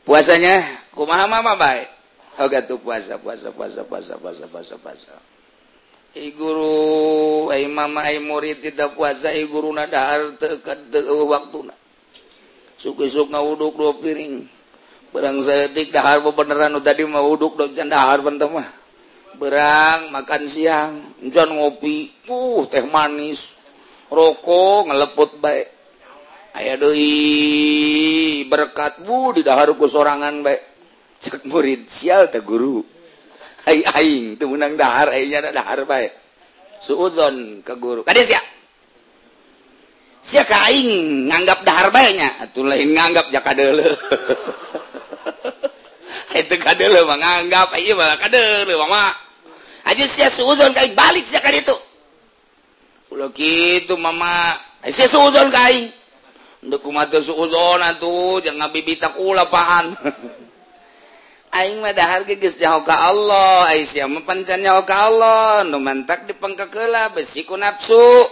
Puasanya 0.07 0.63
kumaha 0.95 1.27
mama 1.27 1.59
baik 1.59 1.95
gatuh 2.43 2.75
puasa 2.83 3.15
puasa 3.15 3.51
puasa 3.55 3.87
puasa 3.87 4.19
puasa 4.19 4.43
puasa 4.51 4.75
puasa 4.75 5.11
guru 6.35 7.51
mama 7.67 8.07
murid 8.23 8.63
tidak 8.63 8.95
puasa 8.95 9.35
guru 9.51 9.75
nadahar 9.75 10.35
waktu 11.27 11.59
suku-suk 12.79 13.31
ngawuduk 13.31 13.73
dua 13.75 13.93
piring. 13.99 14.47
Berang 15.15 15.39
setik 15.39 15.95
dahar 15.95 16.19
beneran 16.23 16.75
tadi 16.83 17.07
mau 17.07 17.23
wuduk 17.23 17.55
dojan 17.55 17.87
dahar 17.87 18.19
bentemah 18.19 18.67
berang 19.35 20.15
makan 20.15 20.47
siang 20.47 21.19
encan 21.19 21.51
ngopi 21.51 22.11
uh 22.31 22.63
teh 22.67 22.83
manis. 22.87 23.59
Rokok 24.05 24.91
ngeleput 24.91 25.41
baik 25.41 25.67
ayah 26.55 26.77
doi 26.79 28.45
berkat 28.47 29.03
bu 29.03 29.35
di 29.35 29.41
dahar 29.43 29.73
ku 29.75 29.89
sorangan 29.89 30.45
baik 30.45 30.61
cek 31.19 31.43
murid 31.49 31.89
sial 31.89 32.31
teh 32.31 32.39
guru. 32.39 32.94
aing 33.65 34.37
tuh 34.37 34.49
menang 34.49 34.77
dahar 34.77 35.09
aingnya 35.09 35.41
ada 35.41 35.51
dahar 35.57 35.85
baik 35.89 36.13
suudon 36.81 37.65
ke 37.65 37.73
guru. 37.81 38.05
Kades 38.05 38.29
ya 38.29 38.41
sia 40.25 40.41
ka 40.41 40.57
aing 40.73 41.29
nganggap 41.29 41.61
dahar 41.61 41.93
baiknya 41.93 42.25
atuh 42.41 42.65
lain 42.65 42.97
nganggap 42.97 43.29
jaka 43.29 43.53
kadele 43.53 43.93
itu 46.41 46.55
kadele 46.57 46.99
mah 47.05 47.17
nganggap 47.21 47.77
ieu 47.77 47.93
mah 47.93 48.17
kadele 48.17 48.73
mama 48.73 49.13
aja 49.85 50.05
sia 50.09 50.33
suudon 50.33 50.73
ka 50.73 50.81
balik 50.97 51.29
sia 51.29 51.45
ka 51.45 51.53
ditu 51.53 51.77
ulah 53.13 53.29
kitu 53.29 53.93
mama 54.01 54.57
sia 54.89 55.05
suudon 55.05 55.53
ka 55.53 55.69
aing 55.69 55.93
Ndek 56.65 56.81
kumaha 56.81 57.21
suudon 57.21 57.77
atuh 57.85 58.41
jangan 58.41 58.73
bibita 58.73 59.13
kula 59.13 59.45
pahan 59.45 59.93
harga 61.55 62.95
Allah 62.99 63.71
Aisyah 63.71 64.11
Allah. 64.91 65.63
Numantak 65.63 66.27
dipengka 66.27 66.67
kela 66.67 67.15
besiku 67.15 67.55
nafsu 67.55 68.27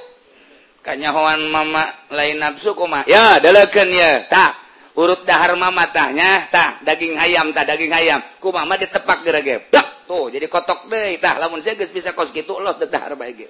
kanyahoan 0.83 1.47
mama 1.47 1.87
lain 2.11 2.37
nafsu 2.37 2.75
koma 2.75 3.07
ya 3.07 3.39
dalakan 3.39 3.87
ya 3.89 4.27
tak 4.27 4.51
urut 4.99 5.23
dahar 5.23 5.55
mama 5.55 5.87
tahnya 5.89 6.43
tak 6.51 6.83
daging 6.83 7.15
ayam 7.15 7.55
tak 7.55 7.71
daging 7.71 7.89
ayam 7.95 8.19
ku 8.43 8.51
mama 8.51 8.75
ditepak 8.75 9.23
gerage 9.23 9.63
tuh 10.03 10.27
jadi 10.27 10.45
kotok 10.51 10.91
deh 10.91 11.15
tah 11.23 11.39
lamun 11.39 11.63
saya 11.63 11.79
geus 11.79 11.95
bisa 11.95 12.11
kos 12.11 12.35
gitu 12.35 12.59
los 12.59 12.75
dahar 12.91 13.15
baik 13.15 13.47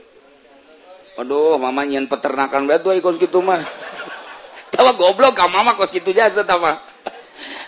aduh 1.17 1.57
mama 1.57 1.81
nyen 1.83 2.05
peternakan 2.05 2.69
batu 2.69 2.93
kos 3.01 3.17
gitu 3.17 3.41
mah. 3.41 3.59
Tawa 4.73 4.97
goblok 4.97 5.37
ka 5.37 5.45
mama 5.49 5.73
kos 5.73 5.89
gitu 5.89 6.13
jasa 6.13 6.45
tawa 6.45 6.77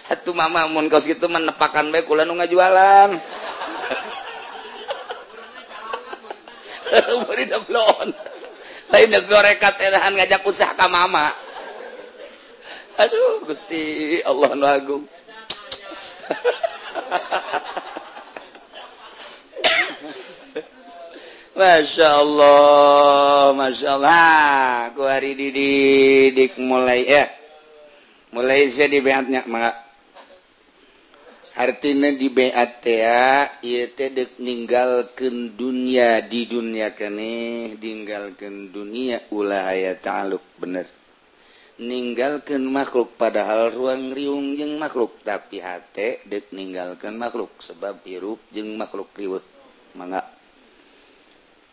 satu 0.06 0.38
mama 0.38 0.70
mun 0.70 0.86
kos 0.86 1.10
gitu 1.10 1.26
menepakan 1.26 1.90
baik 1.90 2.06
kula 2.06 2.30
nu 2.30 2.38
ngajualan. 2.38 3.18
Murid 7.26 7.50
belum 7.66 8.14
lain 8.94 9.12
gorekat 9.26 9.82
erahan 9.82 10.14
ngajak 10.14 10.46
usaha 10.46 10.78
ka 10.78 10.86
mama. 10.86 11.34
Aduh 13.02 13.50
gusti 13.50 14.22
Allah 14.22 14.54
nu 14.54 14.66
agung. 14.70 15.10
Masya 21.58 22.10
Allah 22.22 23.58
Masya 23.58 23.90
Allah. 23.98 24.94
Aku 24.94 25.02
hari 25.02 25.34
didik 25.34 26.62
mulai 26.62 27.10
ya. 27.10 27.26
Mulai 28.36 28.70
saya 28.70 28.92
di 28.92 29.00
beatnya 29.02 29.48
mak 29.48 29.85
artinya 31.56 32.12
di 32.12 32.28
BATA 32.28 33.48
tedek 33.64 34.36
meninggalkan 34.44 35.56
dunia 35.56 36.20
di 36.20 36.44
dunia 36.44 36.92
kene 36.92 37.72
meninggalkan 37.80 38.76
dunia 38.76 39.24
ulah 39.32 39.72
aya 39.72 39.96
taluk 39.96 40.44
bener. 40.60 40.84
Meninggalkan 41.76 42.64
makhluk 42.64 43.20
padahal 43.20 43.72
ruang 43.72 44.16
riung 44.16 44.56
jeung 44.56 44.80
makhluk 44.80 45.20
tapi 45.24 45.60
hati 45.60 46.24
dek 46.24 46.52
meninggalkan 46.56 47.16
makhluk 47.20 47.52
sebab 47.60 48.00
hirup 48.08 48.40
jeung 48.52 48.80
makhluk 48.80 49.12
riwet 49.16 49.44
manga 49.96 50.24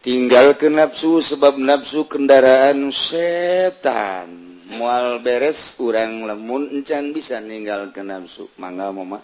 tinggalkan 0.02 0.74
nafsu 0.74 1.22
sebab 1.22 1.54
nafsu 1.58 2.10
kendaraan 2.10 2.90
setan. 2.90 4.50
Mual 4.72 5.20
beres 5.22 5.78
kurang 5.78 6.26
lemun 6.26 6.70
encan 6.74 7.14
bisa 7.14 7.38
meninggalkan 7.38 8.10
nafsu 8.10 8.50
mangga 8.58 8.90
mama 8.90 9.22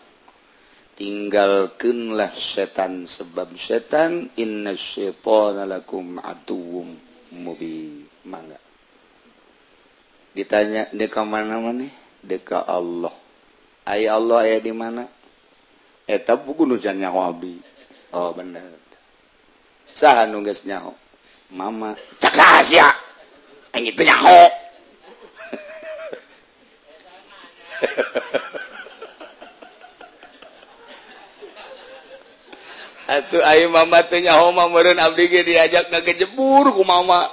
tinggalkanlah 0.99 2.35
setan 2.35 3.07
sebab 3.07 3.55
setan. 3.55 4.27
Inna 4.35 4.75
syaitana 4.75 5.63
lakum 5.63 6.19
atuwum 6.19 6.99
mubi 7.39 8.03
mangga. 8.27 8.59
Ditanya 10.35 10.91
deka 10.91 11.23
mana 11.23 11.63
mana? 11.63 11.87
Deka 12.27 12.67
Allah. 12.67 13.15
Ay 13.87 14.11
Allah 14.11 14.43
aya 14.43 14.59
di 14.59 14.75
mana? 14.75 15.07
Eta 16.05 16.35
buku 16.35 16.67
nu 16.67 16.83
can 16.83 16.99
oh 17.07 18.35
bener. 18.35 18.75
Saha 19.99 20.31
nunggas 20.31 20.63
geus 20.63 20.71
nyaho? 20.71 20.95
Mama. 21.51 21.99
Cak 22.23 22.35
rahasia 22.39 22.87
anjing 23.75 23.99
teu 23.99 24.07
nyaho. 24.07 24.47
Atuh 33.09 33.41
ayo 33.41 33.73
mama 33.73 34.05
teu 34.05 34.21
nyaho 34.21 34.53
meureun 34.53 35.01
abdi 35.01 35.33
ge 35.33 35.41
diajak 35.41 35.89
kagejebur 35.89 36.77
ku 36.77 36.85
mama. 36.85 37.25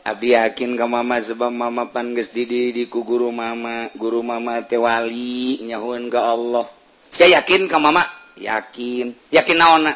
Abdi 0.00 0.32
yakin 0.32 0.80
ka 0.80 0.88
mama 0.88 1.20
sebab 1.20 1.52
mama 1.52 1.92
pan 1.92 2.16
geus 2.16 2.32
dididik 2.32 2.88
ku 2.88 3.04
guru 3.04 3.28
mama, 3.28 3.92
guru 3.92 4.24
mama 4.24 4.64
teh 4.64 4.80
wali 4.80 5.60
nyahoeun 5.60 6.08
ka 6.08 6.32
Allah. 6.32 6.64
Saya 7.12 7.44
yakin 7.44 7.68
ka 7.68 7.76
mama? 7.76 8.00
Yakin. 8.40 9.12
Yakin 9.28 9.56
naonna? 9.60 9.92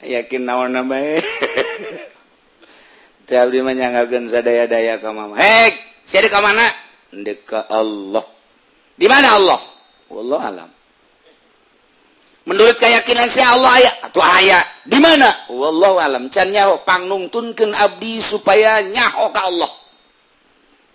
Yakin 0.00 0.42
naonna 0.48 0.80
bae. 0.80 1.20
Teh 3.26 3.42
abdi 3.42 3.58
mah 3.60 3.74
sadaya-daya 4.30 5.02
ka 5.02 5.10
mama. 5.10 5.34
Hek, 5.36 5.74
sia 6.06 6.22
ka 6.30 6.40
mana? 6.40 6.64
Deka 7.12 7.68
Allah. 7.68 8.24
Di 8.96 9.04
mana 9.04 9.36
Allah? 9.36 9.60
Wallahu 10.08 10.40
alam. 10.40 10.75
menurut 12.46 12.78
keyakinan 12.78 13.26
saya 13.28 13.52
Allah 13.58 13.70
aya 13.82 13.90
atau 14.06 14.22
aya 14.22 14.58
di 14.86 14.98
mana? 15.02 15.26
Wallahu 15.50 15.98
alam 15.98 16.30
can 16.30 16.54
nyaho 16.54 16.78
pangnuntunkeun 16.86 17.74
abdi 17.74 18.22
supaya 18.22 18.80
nyaho 18.86 19.34
ka 19.34 19.50
Allah. 19.50 19.70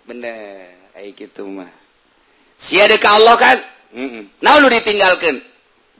Bener 0.08 0.72
ai 0.96 1.12
kitu 1.12 1.44
mah. 1.44 1.68
Sia 2.56 2.88
deui 2.88 2.98
ka 2.98 3.20
Allah 3.20 3.36
kan? 3.36 3.58
Heeh 3.92 4.00
mm 4.00 4.10
-mm. 4.10 4.24
naon 4.40 4.64
nu 4.64 4.68
ditinggalkeun. 4.72 5.38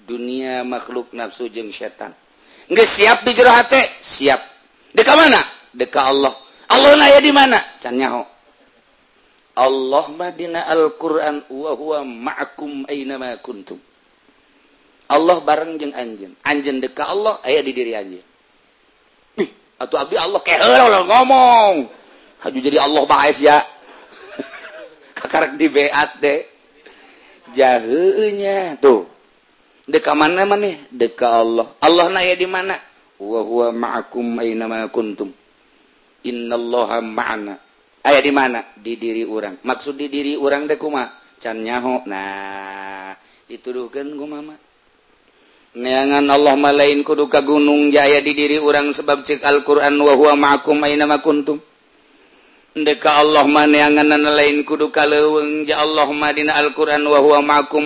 Dunia 0.09 0.65
makhluk 0.65 1.13
nafsu 1.13 1.47
jeung 1.53 1.69
setan. 1.71 2.17
Geus 2.73 2.89
siap 2.89 3.21
di 3.23 3.37
jero 3.37 3.53
hate? 3.53 4.01
Siap. 4.01 4.41
Deui 4.97 5.05
ka 5.05 5.15
mana? 5.15 5.39
Deui 5.77 5.93
ka 5.93 6.09
Allah. 6.09 6.33
Allah 6.73 6.97
aya 6.97 7.21
di 7.21 7.29
mana? 7.31 7.61
Can 7.77 8.01
nyaho. 8.01 8.25
Allah 9.53 10.05
madina 10.17 10.65
Al-Qur'an 10.65 11.45
wa 11.53 11.77
huwa 11.77 12.01
ma'akum 12.09 12.89
aina 12.89 13.21
ma 13.21 13.37
kuntum. 13.37 13.77
Allah 15.13 15.37
bareng 15.45 15.77
jeung 15.77 15.93
anjin 15.93 16.33
anjin 16.41 16.81
deka 16.81 17.05
Allah 17.13 17.37
aya 17.45 17.61
di 17.61 17.73
diri 17.77 17.93
anjin 17.93 18.25
atau 19.83 19.99
abdi 19.99 20.15
Allah 20.15 20.39
kayak 20.39 20.63
ngomong. 21.11 21.91
Haju 22.43 22.59
jadi 22.59 22.79
Allah 22.79 23.03
bahas 23.07 23.39
ya. 23.43 23.59
Kakarek 25.19 25.59
di 25.59 25.67
beat 25.67 26.11
deh. 26.23 26.41
Jahenya 27.51 28.79
tuh. 28.79 29.07
Deka 29.87 30.15
mana 30.15 30.47
mana 30.47 30.71
deka 30.95 31.43
Allah. 31.43 31.67
Allah 31.83 32.07
naya 32.15 32.39
di 32.39 32.47
mana? 32.47 32.79
Wa 33.19 33.41
huwa 33.43 33.75
ma'akum 33.75 34.39
aina 34.39 34.71
ma 34.71 34.87
kuntum. 34.91 35.31
Innallaha 36.23 37.03
ma'ana. 37.03 37.55
Aya 38.07 38.19
di 38.23 38.31
mana? 38.35 38.63
Di 38.79 38.95
diri 38.99 39.27
orang. 39.27 39.63
Maksud 39.63 39.99
di 39.99 40.07
diri 40.07 40.39
orang 40.39 40.67
teh 40.71 40.79
kumaha? 40.79 41.11
Can 41.43 41.59
nyaho. 41.67 42.07
Nah 42.07 43.15
dituduhkeun 43.51 44.17
ku 44.17 44.25
mama 44.25 44.57
neangan 45.73 46.29
Allah 46.29 46.53
malain 46.53 47.01
kudu 47.01 47.33
ka 47.33 47.41
gunung 47.41 47.89
jaya 47.89 48.21
di 48.21 48.37
diri 48.37 48.61
urang 48.61 48.93
sebab 48.93 49.25
cek 49.25 49.41
Alquran 49.41 49.97
wahwa 49.97 50.37
makum 50.37 50.85
kuntum. 51.25 51.57
Deka 52.73 53.21
Allah 53.21 53.45
maneangan 53.45 54.09
lain 54.33 54.65
kudu 54.65 54.89
ka 54.89 55.05
leweng 55.05 55.69
ja 55.69 55.85
Allah 55.85 56.09
Madinah 56.09 56.57
Alquran 56.57 57.05
wahwa 57.05 57.45
makum 57.45 57.85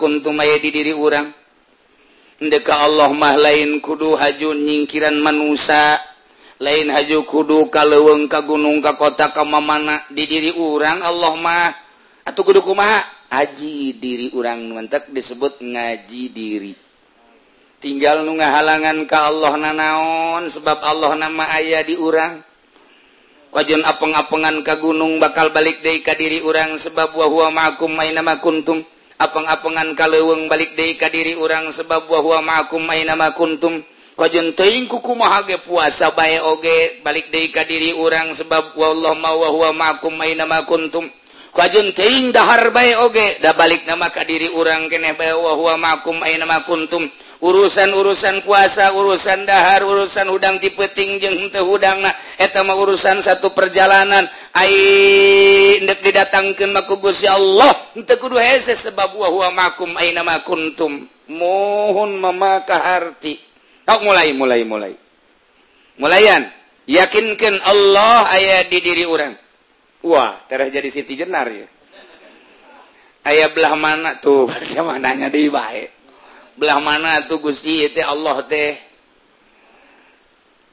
kuntum 0.00 0.40
aya 0.40 0.56
di 0.56 0.72
diri 0.72 0.92
urang. 0.96 1.28
Deka 2.40 2.74
Allah 2.80 3.12
mah 3.12 3.36
lain 3.36 3.80
kudu 3.84 4.16
haju 4.16 4.56
nyingkiran 4.56 5.14
manusia 5.20 6.00
lain 6.64 6.88
haju 6.88 7.28
kudu 7.28 7.68
ka 7.68 7.84
leweng 7.84 8.24
ka 8.24 8.40
gunung 8.40 8.80
ka 8.80 8.96
kota 8.96 9.30
ka 9.36 9.44
mamana 9.44 10.00
di 10.08 10.24
diri 10.24 10.50
urang 10.56 11.04
Allah 11.04 11.32
mah 11.36 11.68
atau 12.24 12.40
kudu 12.44 12.64
kumaha? 12.64 13.04
Haji 13.32 13.96
diri 13.96 14.28
urang 14.36 14.60
mentek 14.76 15.08
disebut 15.12 15.60
ngaji 15.64 16.22
diri. 16.32 16.81
tinggal 17.82 18.22
nu 18.22 18.38
ngahalangan 18.38 19.10
ka 19.10 19.26
Allah 19.26 19.58
nanaon 19.58 20.46
sebab 20.46 20.78
Allah 20.86 21.18
nama 21.18 21.50
ayah 21.58 21.82
di 21.82 21.98
urang. 21.98 22.38
Wajan 23.52 23.82
apeng-apengan 23.84 24.62
ka 24.64 24.78
gunung 24.80 25.18
bakal 25.18 25.50
balik 25.50 25.82
deui 25.82 26.00
ka 26.00 26.14
diri 26.14 26.40
urang 26.40 26.78
sebab 26.78 27.12
wa 27.12 27.26
huwa 27.26 27.50
ma'akum 27.50 27.92
nama 27.92 28.38
kuntum. 28.38 28.80
Apeng-apengan 29.18 29.98
ka 29.98 30.06
leuweung 30.08 30.46
balik 30.46 30.78
deui 30.78 30.94
ka 30.96 31.10
diri 31.10 31.34
urang 31.36 31.68
sebab 31.74 32.06
wa 32.06 32.22
huwa 32.22 32.38
ma'akum 32.40 32.86
nama 32.86 33.34
kuntum. 33.34 33.82
Wajan 34.14 34.54
teuing 34.54 34.86
kuku 34.86 35.12
mahage 35.18 35.58
ge 35.58 35.66
puasa 35.66 36.14
bae 36.14 36.38
oge 36.38 37.02
balik 37.02 37.34
deui 37.34 37.50
ka 37.50 37.66
diri 37.66 37.98
urang 37.98 38.30
sebab 38.30 38.78
wallah 38.78 39.18
ma 39.18 39.34
wa 39.34 39.50
huwa 39.50 39.74
ma'akum 39.74 40.14
nama 40.16 40.62
kuntum. 40.64 41.10
Kajun 41.52 41.92
teing 41.92 42.32
dahar 42.32 42.72
bae 42.72 42.96
oge 43.04 43.42
da 43.44 43.52
balik 43.52 43.84
nama 43.84 44.08
ka 44.08 44.24
diri 44.24 44.48
urang 44.56 44.88
keneh 44.88 45.12
bae 45.18 45.34
wa 45.36 45.52
huwa 45.58 45.76
ma'akum 45.76 46.16
ainama 46.24 46.64
kuntum. 46.64 47.04
urusan-urusan 47.42 48.46
puasa 48.46 48.94
urusan 48.94 49.42
dahar 49.42 49.82
urusan 49.82 50.30
udang 50.30 50.62
dipeting 50.62 51.18
jeng 51.18 51.50
udang 51.50 51.98
mau 52.62 52.78
urusan 52.86 53.18
satu 53.18 53.50
perjalanan. 53.50 54.24
Aindek 54.54 56.06
didatangkan 56.06 56.70
maku 56.70 57.02
Gusya 57.02 57.34
Allah. 57.34 57.74
Untuk 57.98 58.16
kudu 58.22 58.38
hese 58.38 58.78
sebab 58.78 59.18
wa 59.18 59.28
aina 59.98 60.22
kuntum. 60.46 61.10
Mohon 61.32 62.18
memaka 62.18 62.78
harti 62.78 63.38
kau 63.82 63.98
mulai 64.06 64.30
mulai 64.34 64.62
mulai. 64.62 64.92
Mulaian. 65.98 66.46
Yakinkan 66.82 67.62
Allah 67.62 68.26
ayah 68.34 68.66
di 68.66 68.82
diri 68.82 69.06
orang 69.06 69.38
wah 70.02 70.34
terah 70.50 70.66
jadi 70.66 70.90
Siti 70.90 71.14
Jenar 71.14 71.46
ya. 71.46 71.66
Ayaah 73.22 73.54
belah 73.54 73.78
mana 73.78 74.18
tuh 74.18 74.46
berjamananya 74.50 75.30
di 75.30 75.46
baik 75.46 76.01
belah 76.56 76.78
mana 76.80 77.24
tuh 77.28 77.40
Gusti? 77.40 77.88
Teh 77.92 78.04
Allah 78.04 78.42
teh. 78.46 78.76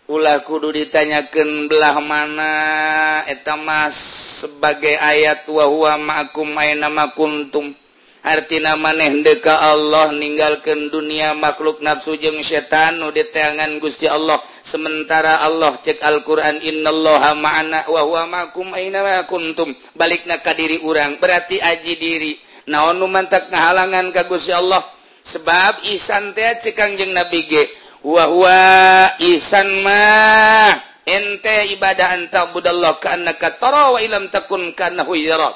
Ulah 0.10 0.42
kudu 0.42 0.74
ditanyakan 0.74 1.70
belah 1.70 2.02
mana. 2.02 2.54
Etamas 3.30 3.94
sebagai 4.42 4.98
ayat 4.98 5.46
wahwa 5.46 6.02
ma'akum 6.02 6.50
aina 6.58 6.90
ma 6.90 7.14
kuntum. 7.14 7.78
Artina 8.20 8.76
maneh 8.76 9.24
deka 9.24 9.64
Allah 9.72 10.12
ninggalkan 10.12 10.92
dunia 10.92 11.32
makhluk 11.40 11.80
nafsu 11.80 12.20
jeung 12.20 12.44
setan 12.44 13.00
nu 13.00 13.16
diteangan 13.16 13.80
Gusti 13.80 14.12
Allah. 14.12 14.42
Sementara 14.60 15.40
Allah 15.40 15.72
cek 15.80 16.04
Al-Qur'an 16.04 16.60
innallaha 16.60 17.32
ma'ana 17.40 17.88
wa 17.88 18.02
huwa 18.04 18.28
ma'akum 18.28 18.76
aina 18.76 19.00
ma 19.06 19.24
kuntum. 19.24 19.72
Balikna 19.96 20.42
ka 20.44 20.52
diri 20.52 20.84
urang 20.84 21.16
berarti 21.22 21.64
aji 21.64 21.94
diri. 21.96 22.34
Naon 22.68 23.00
nu 23.00 23.08
mantak 23.08 23.48
ngahalangan 23.54 24.12
ka 24.12 24.28
Gusti 24.28 24.52
Allah? 24.52 24.84
sebab 25.24 25.86
Isan 25.90 26.36
cekangjeng 26.36 27.14
nabi 27.14 27.46
ge. 27.48 27.64
Wahwa 28.06 29.12
Isan 29.20 29.84
mah. 29.84 30.76
Ente 31.10 31.74
ibadah 31.74 32.16
anta 32.16 32.54
budallah 32.54 33.02
kaanakatara 33.02 33.98
wa 33.98 34.00
ilam 34.00 34.30
takun 34.30 34.78
kana 34.78 35.02
huyara 35.10 35.50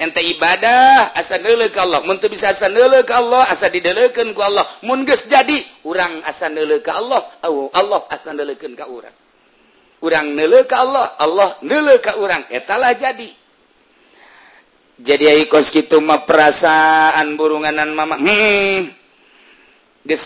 ente 0.00 0.24
ibadah 0.24 1.12
asa 1.12 1.36
neuleuh 1.36 1.68
ka 1.68 1.84
Allah. 1.84 2.00
Mun 2.08 2.16
teu 2.16 2.32
bisa 2.32 2.50
asa 2.50 2.72
neuleuh 2.72 3.04
ka 3.04 3.20
Allah 3.20 3.44
asa 3.52 3.68
didelekeun 3.68 4.32
ku 4.32 4.40
Allah. 4.40 4.64
Mun 4.88 5.04
geus 5.04 5.28
jadi 5.28 5.60
urang 5.84 6.24
asa 6.24 6.48
neuleuh 6.48 6.80
ka 6.80 6.96
Allah. 6.96 7.20
Au 7.44 7.68
Allah 7.76 8.00
asa 8.08 8.32
neuleukeun 8.32 8.72
ka 8.72 8.88
urang. 8.88 9.12
Urang 10.00 10.32
neuleuh 10.32 10.64
ka 10.64 10.80
Allah 10.80 11.04
Allah 11.20 11.52
neuleuh 11.60 12.00
ka 12.00 12.16
urang. 12.16 12.40
Eta 12.48 12.80
lah 12.80 12.96
jadi. 12.96 13.28
jadi 15.00 15.48
kos 15.48 15.72
gitumah 15.72 16.28
perasaan 16.28 17.36
burunganan 17.40 17.90
mama. 17.96 18.20
Hmm. 18.20 18.92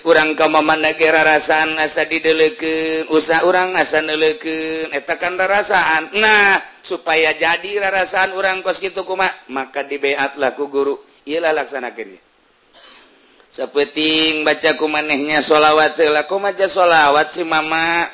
kurang 0.03 0.39
ke 0.39 1.09
rasaan 1.11 1.77
asa 1.83 2.07
dideleken 2.07 3.11
usah 3.11 3.43
orang 3.43 3.75
asanleken 3.75 4.95
etakan 4.95 5.35
rasaan 5.35 6.15
nah 6.15 6.63
supaya 6.87 7.35
jadi 7.35 7.83
rarasaan 7.83 8.33
orang 8.39 8.63
kos 8.63 8.79
gitu 8.79 9.03
kuma 9.03 9.27
maka 9.51 9.83
dibeatlah 9.87 10.55
ku 10.59 10.71
guru. 10.71 10.99
Ialah 11.25 11.57
laksanakannya 11.57 12.21
sepeting 13.55 14.43
bacaku 14.43 14.91
manehnya 14.91 15.39
sholawatku 15.39 16.43
maja 16.43 16.67
sholawat 16.67 17.31
si 17.31 17.47
mama? 17.47 18.11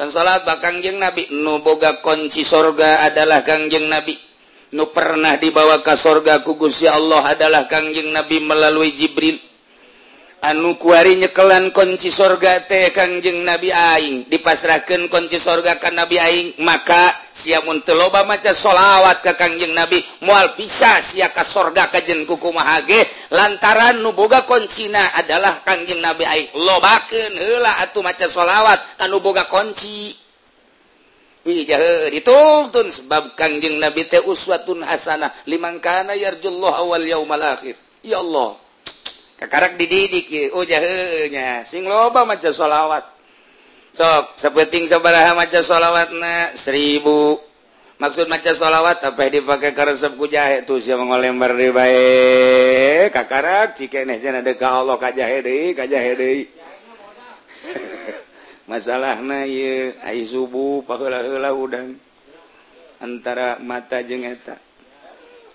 Dan 0.00 0.08
salat 0.08 0.48
bakang 0.48 0.80
jeng 0.80 0.96
nabi. 0.96 1.28
Nuboga 1.28 2.00
kunci 2.00 2.40
sorga 2.40 3.04
adalah 3.04 3.44
Kangjeng 3.44 3.84
nabi. 3.92 4.29
nu 4.70 4.86
pernah 4.94 5.34
dibawa 5.34 5.82
ke 5.82 5.94
sorga 5.98 6.42
kugusya 6.46 6.94
Allah 6.94 7.34
adalah 7.34 7.66
Kangjeng 7.66 8.14
Nabi 8.14 8.38
melalui 8.42 8.94
Jibril. 8.94 9.38
Anu 10.40 10.80
kuari 10.80 11.20
nyekelan 11.20 11.68
kunci 11.68 12.08
sorga 12.08 12.64
teh 12.64 12.88
Kangjeng 12.96 13.44
Nabi 13.44 13.68
Aing. 13.76 14.24
Dipasrahkan 14.24 15.12
kunci 15.12 15.36
sorga 15.36 15.76
kan 15.76 15.92
Nabi 15.92 16.16
Aing 16.16 16.56
maka 16.64 17.12
siamun 17.28 17.84
teloba 17.84 18.24
maca 18.24 18.48
sholawat 18.56 19.20
ke 19.20 19.36
Kangjeng 19.36 19.76
Nabi 19.76 20.00
mual 20.24 20.56
bisa 20.56 20.96
sia 21.04 21.28
ka 21.28 21.44
sorga 21.44 21.92
kajen 21.92 22.24
kuku 22.24 22.56
mahage 22.56 23.04
lantaran 23.28 24.00
nuboga 24.00 24.48
kuncina 24.48 25.12
adalah 25.20 25.60
Kangjeng 25.60 26.00
Nabi 26.00 26.24
Aing. 26.24 26.48
Lobakeun 26.56 27.32
heula 27.36 27.84
atuh 27.84 28.00
maca 28.00 28.24
sholawat 28.24 28.80
kan 28.96 29.12
nuboga 29.12 29.44
kunci. 29.44 30.19
dituntun 31.44 32.86
sebab 32.92 33.34
Kangjeng 33.36 33.80
Nabi 33.80 34.04
teh 34.04 34.20
uswatun 34.20 34.84
hasanah 34.84 35.32
liman 35.48 35.80
kana 35.80 36.12
yarjullah 36.12 36.84
awal 36.84 37.04
yaumal 37.04 37.40
akhir. 37.40 37.76
Ya 38.04 38.20
Allah. 38.20 38.56
Kakarak 39.40 39.80
dididik 39.80 40.28
ya. 40.28 40.52
Oh. 40.52 40.64
Sing 41.64 41.88
loba 41.88 42.28
maca 42.28 42.52
sholawat 42.52 43.20
Sok, 43.90 44.38
sepeting 44.38 44.86
sabaraha 44.86 45.34
maca 45.34 45.66
solawatna 45.66 46.54
seribu. 46.54 47.34
Maksud 47.98 48.30
maca 48.30 48.54
sholawat 48.54 49.02
apa 49.02 49.28
dipakai 49.28 49.74
karesep 49.74 50.14
ku 50.14 50.30
jahe 50.30 50.62
tuh 50.62 50.78
siapa 50.78 51.02
ngolembar 51.02 51.58
di 51.58 51.74
bae. 51.74 53.10
Kakarak 53.10 53.74
cikeneh 53.74 54.22
cenah 54.22 54.46
deka 54.46 54.62
ka 54.62 54.78
Allah 54.78 54.94
ka 54.94 55.10
jahe 55.10 55.42
deui, 55.42 55.74
ka 55.74 55.90
jahe 55.90 56.14
deui. 56.14 56.46
masalah 58.70 59.18
na 59.18 59.42
subuh 60.22 60.86
pala 60.86 61.50
udang 61.50 61.98
antara 63.02 63.58
mata 63.58 63.98
jeung 64.06 64.22
eta. 64.22 64.54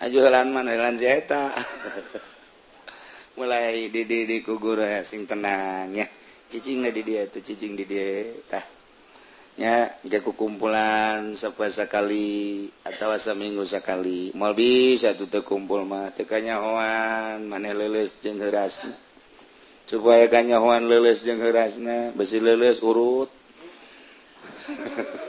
Ajulan 0.04 0.52
manalan 0.52 1.00
eta. 1.00 1.56
Mulai 3.40 3.88
didi 3.88 4.28
di 4.28 4.44
kugur 4.44 4.84
sing 5.08 5.24
tenang 5.24 5.96
ya. 5.96 6.08
Cicing 6.46 6.84
di 6.92 7.02
dia 7.02 7.24
tuh 7.32 7.40
cicing 7.40 7.74
di 7.74 7.88
dia 7.88 8.36
tah 8.52 8.76
ya 9.56 9.88
jaku 10.04 10.36
kumpulan 10.36 11.32
sepasa 11.40 11.88
sekali 11.88 12.68
atau 12.84 13.16
seminggu 13.16 13.64
sekali 13.64 14.36
mau 14.36 14.52
bisa 14.52 15.16
tuh 15.16 15.32
kumpul 15.48 15.88
mah 15.88 16.12
tekanya 16.12 16.60
hoan 16.60 17.48
mana 17.48 17.72
leles 17.72 18.20
jeng 18.20 18.36
herasna 18.44 18.92
supaya 19.86 20.26
kanyahoan 20.30 20.90
leles 20.90 21.22
jeung 21.22 21.42
herasna 21.42 22.14
besi 22.14 22.42
leles 22.42 22.82
urut. 22.82 23.30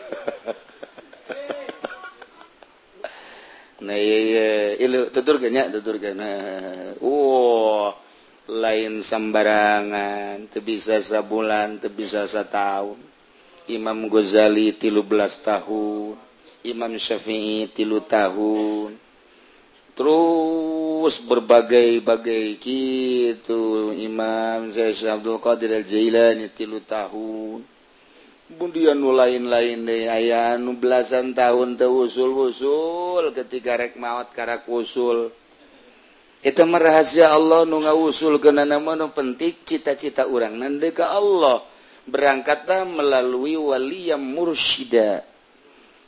Nah 3.77 3.93
iya 3.93 4.19
iya. 4.25 4.49
Ilu 4.83 5.13
tutur 5.13 5.37
ganya 5.37 5.69
tutur 5.69 6.01
gana 6.01 6.33
uh, 6.99 7.93
lain 8.49 9.05
sembarangan 9.05 10.49
tebisa 10.49 10.99
sabulan 10.99 11.79
tebisa 11.79 12.27
setahun. 12.27 12.99
Imam 13.71 14.11
Ghazali 14.11 14.75
tilu 14.75 15.07
belas 15.07 15.39
tahun. 15.45 16.19
Imam 16.67 16.99
Syafi'i 16.99 17.71
tilu 17.71 18.03
tahun. 18.03 19.06
terus 19.97 21.25
berbagai-bagai 21.25 22.61
gitu. 22.61 23.97
Imam 23.97 24.69
Zaid 24.69 25.01
Abdul 25.09 25.41
Qadir 25.41 25.73
Al 25.73 25.89
Jailani 25.89 26.53
tilu 26.53 26.85
tahun. 26.85 27.65
Kemudian 28.47 28.95
nu 29.03 29.11
lain-lain 29.11 29.83
deh 29.83 30.07
aya 30.07 30.55
nu 30.55 30.79
belasan 30.79 31.35
tahun 31.35 31.81
teu 31.81 32.07
usul-usul. 32.07 33.33
Ketika 33.35 33.81
rek 33.81 33.97
maut 33.99 34.31
karak 34.31 34.69
usul. 34.71 35.33
Itu 36.45 36.63
rahasia 36.63 37.33
Allah 37.35 37.67
nu 37.67 37.83
ngawusul 37.83 38.39
ke 38.39 38.55
nama 38.55 38.95
nu 38.95 39.11
penting 39.11 39.57
cita-cita 39.67 40.29
orang 40.29 40.61
nandeka 40.61 41.11
Allah. 41.11 41.65
Berangkatlah 42.07 42.87
melalui 42.87 43.59
wali 43.59 44.15
yang 44.15 44.23
mursyida. 44.23 45.27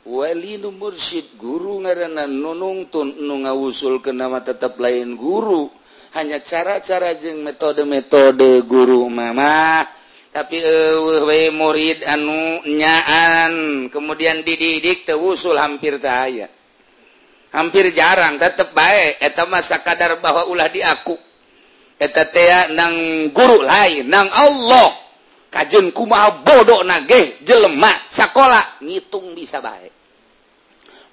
Wali 0.09 0.57
nu 0.57 0.73
mursyid 0.73 1.37
guru 1.37 1.85
ngarenan 1.85 2.33
nunungtun 2.41 3.21
nu 3.21 3.45
ngawusul 3.45 4.01
ke 4.01 4.09
nama 4.09 4.41
tetap 4.41 4.81
lain 4.81 5.13
guru. 5.13 5.69
Hanya 6.17 6.41
cara-cara 6.41 7.13
jeng 7.13 7.45
metode-metode 7.45 8.65
guru 8.65 9.05
mama 9.05 9.85
tapi 10.33 10.57
uh, 10.65 11.53
murid 11.53 12.01
anu 12.09 12.65
nyaan. 12.65 13.53
Kemudian 13.93 14.41
dididik 14.41 15.05
tewusul 15.05 15.61
hampir 15.61 16.01
tahaya 16.01 16.49
hampir 17.53 17.93
jarang 17.93 18.41
tetap 18.41 18.73
baik 18.73 19.21
eta 19.21 19.45
masa 19.45 19.77
kadar 19.85 20.17
bahwa 20.17 20.49
ulah 20.49 20.73
diaku. 20.73 21.13
Eta 22.01 22.25
teh 22.25 22.73
nang 22.73 23.29
guru 23.29 23.61
lain 23.61 24.09
nang 24.09 24.25
Allah. 24.33 24.89
Kajun 25.53 25.93
kumaha 25.93 26.41
bodoh 26.41 26.81
nage 26.81 27.45
jelema 27.45 27.93
sekolah 28.09 28.81
ngitung 28.81 29.37
bisa 29.37 29.61
baik 29.61 29.98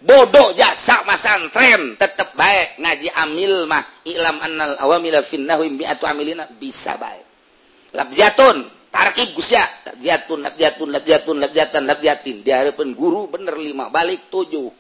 bodoh 0.03 0.53
jasa 0.53 1.01
masantren 1.09 1.97
tetap 1.97 2.37
baik. 2.37 2.81
Ngaji 2.83 3.09
amil 3.25 3.65
mah 3.65 3.85
ilam 4.05 4.37
annal 4.45 4.77
awamila 4.83 5.25
finnahum 5.25 5.81
atau 5.85 6.07
amilina 6.11 6.45
bisa 6.61 7.01
baik. 7.01 7.25
Labjatun 7.97 8.69
tarkib 8.93 9.33
gusya 9.33 9.65
labjatun 9.89 10.45
labjatun 10.45 10.89
labjatun 10.93 11.37
labjatan 11.41 11.83
labjatin. 11.89 12.37
Di 12.45 12.51
hadapan 12.53 12.93
guru 12.93 13.33
bener 13.33 13.57
lima 13.57 13.89
balik 13.89 14.29
tujuh. 14.29 14.69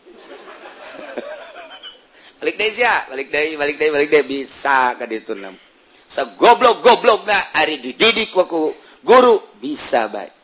Balik 2.37 2.61
deh 2.61 2.69
sih 2.69 2.85
balik 2.85 3.33
deh 3.33 3.57
balik 3.57 3.77
deh 3.81 3.89
balik 3.89 4.09
deh. 4.12 4.21
Bisa 4.29 4.93
kaditu 5.01 5.33
nam. 5.33 5.57
Segoblok 6.05 6.85
goblok 6.85 7.25
na 7.25 7.35
hari 7.57 7.81
dididik 7.81 8.29
waktu 8.37 8.77
guru 9.01 9.41
bisa 9.57 10.12
baik. 10.12 10.36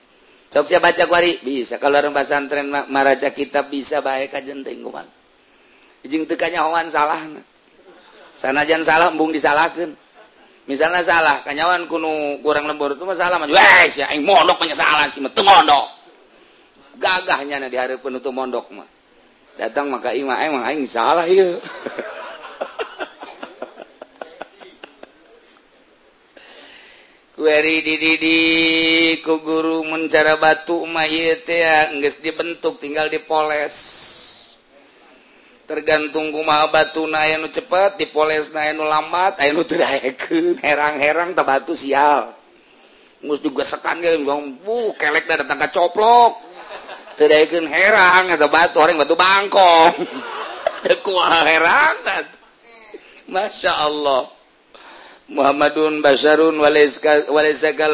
Sok 0.53 0.69
siya 0.69 0.85
baca 0.85 1.09
kuari 1.09 1.41
bisa 1.41 1.81
kalau 1.81 1.97
orang 1.97 2.13
pasantren 2.13 2.69
maraca 2.69 3.33
kitab 3.33 3.73
bisa 3.73 4.05
baik 4.05 4.37
aja 4.37 4.53
enteng 4.53 4.85
kumal. 4.85 5.09
Jeung 6.05 6.29
teu 6.29 6.37
kanyahoan 6.37 6.93
salah. 6.93 7.25
Sanajan 8.37 8.85
salah 8.85 9.09
embung 9.09 9.33
disalahkeun. 9.33 9.97
Misalnya 10.69 11.01
salah 11.01 11.41
kanyawan 11.41 11.89
kuno 11.89 12.39
kurang 12.45 12.69
lembur 12.69 12.95
itu 12.95 13.03
masalah 13.09 13.41
mah 13.41 13.49
weh 13.49 13.89
sia 13.89 14.13
aing 14.13 14.23
mondok 14.23 14.61
punya 14.61 14.77
salah 14.77 15.09
sih 15.09 15.25
mah 15.25 15.33
mondok. 15.33 15.87
Gagahnya 17.01 17.57
na 17.57 17.73
hari 17.73 17.97
teu 17.97 18.31
mondok 18.31 18.69
mah. 18.77 18.89
Datang 19.57 19.89
maka 19.89 20.13
ima 20.13 20.37
emang 20.45 20.69
aing 20.69 20.85
salah 20.85 21.25
ieu. 21.25 21.57
didi 27.41 29.17
ku 29.25 29.41
guru 29.41 29.89
mencara 29.89 30.37
batu 30.37 30.85
nggak 30.85 32.15
dibentuk 32.21 32.77
tinggal 32.77 33.09
dipoles. 33.09 33.77
Tergantung 35.65 36.29
kuma 36.29 36.69
batu 36.69 37.09
naenu 37.09 37.49
cepat 37.49 37.97
dipoles 37.97 38.53
nu 38.53 38.85
lambat 38.85 39.41
Ayu 39.41 39.65
herang-herang 40.61 41.33
tak 41.33 41.47
batu 41.49 41.73
sial. 41.73 42.37
Mus 43.25 43.41
juga 43.41 43.65
sekan 43.65 44.03
bu 44.61 44.93
kelek 45.01 45.25
dan 45.25 45.47
datang 45.47 45.63
ke 45.65 45.69
coplok. 45.73 46.37
Terdaikin 47.17 47.65
herang 47.65 48.29
atau 48.29 48.49
batu 48.53 48.77
orang 48.83 49.01
batu 49.01 49.17
bangkong. 49.17 49.95
Kuah 51.07 51.47
herang 51.49 51.97
masya 53.31 53.73
Allah. 53.89 54.42
Muhammadun 55.31 56.03
Basarun 56.03 56.59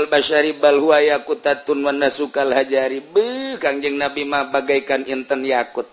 Bashari 0.09 0.57
bal 0.57 0.81
huwa 0.81 1.05
Yakutatun 1.05 1.85
wa 1.85 1.93
nasukal 1.93 2.57
Hajari 2.57 3.05
Be 3.05 3.61
Kangjeng 3.61 4.01
Nabi 4.01 4.25
mah 4.25 4.49
bagaikan 4.49 5.05
inten 5.05 5.45
yakut. 5.45 5.85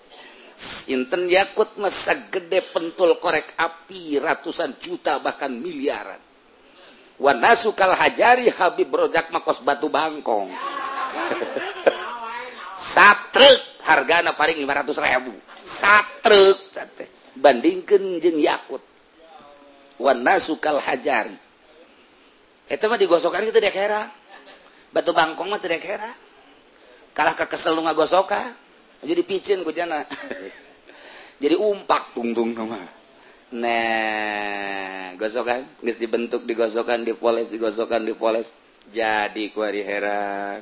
Inten 0.88 1.28
yakut 1.28 1.76
masa 1.76 2.16
gede 2.32 2.64
pentul 2.64 3.20
korek 3.20 3.52
api 3.60 4.16
ratusan 4.24 4.80
juta 4.80 5.20
bahkan 5.20 5.52
miliaran. 5.52 6.24
Wanda 7.20 7.56
Sukal 7.56 7.96
Hajari 7.96 8.52
Habib 8.56 8.92
Rojak 8.92 9.32
Makos 9.36 9.60
Batu 9.60 9.92
Bangkong. 9.92 10.52
Satrek 12.96 13.84
hargana 13.84 14.32
paling 14.36 14.60
500 14.64 15.04
ribu. 15.04 15.32
Satrek 15.64 16.60
bandingkan 17.36 18.24
jeng 18.24 18.40
yakut. 18.40 18.95
Wana 19.96 20.36
sukal 20.38 20.80
hajari. 20.84 21.36
Itu 22.68 22.90
mah 22.90 23.00
digosokan 23.00 23.46
itu 23.48 23.56
dek 23.62 23.76
hera. 23.76 24.10
Batu 24.92 25.12
bangkong 25.16 25.48
mah 25.48 25.62
tidak 25.62 25.86
hera. 25.86 26.12
Kalah 27.16 27.36
kekesel 27.38 27.78
lu 27.78 27.86
ngagosoka. 27.86 28.52
Jadi 29.06 29.22
picin 29.24 29.64
ku 29.64 29.72
jana. 29.72 30.04
Jadi 31.44 31.56
umpak 31.56 32.16
tungtung 32.16 32.56
nama. 32.56 32.80
Nah, 33.56 35.14
gosokan, 35.16 35.64
geus 35.80 36.02
dibentuk, 36.02 36.44
digosokan, 36.44 37.06
dipoles, 37.06 37.48
digosokan, 37.48 38.04
dipoles. 38.04 38.52
Jadi 38.90 39.54
ku 39.54 39.64
hari 39.64 39.86
hera. 39.86 40.60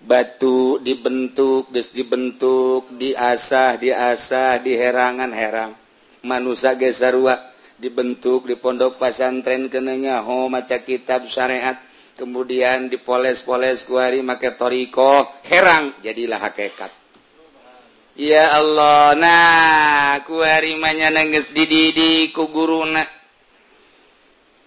Batu 0.00 0.80
dibentuk, 0.80 1.70
geus 1.72 1.92
dibentuk, 1.92 2.90
diasah, 2.96 3.78
diasah, 3.80 4.60
diherangan 4.60 5.30
herang. 5.32 5.72
Manusia 6.24 6.76
geus 6.76 7.00
sarua 7.00 7.49
dibentuk 7.80 8.44
di 8.44 8.60
pondok 8.60 9.00
pasantren 9.00 9.72
kenenya 9.72 10.20
ho 10.20 10.52
maca 10.52 10.84
kitab 10.84 11.24
syariat. 11.24 11.80
Kemudian 12.20 12.92
dipoles-poles 12.92 13.88
kuari 13.88 14.20
make 14.20 14.52
toriko 14.60 15.24
herang 15.48 15.96
jadilah 16.04 16.36
hakikat. 16.36 16.92
Ya 18.20 18.52
Allah 18.60 19.16
nah 19.16 20.20
kuarimanya 20.28 21.08
nangis 21.08 21.48
dididi 21.56 22.28
ku 22.36 22.52
guruna 22.52 23.00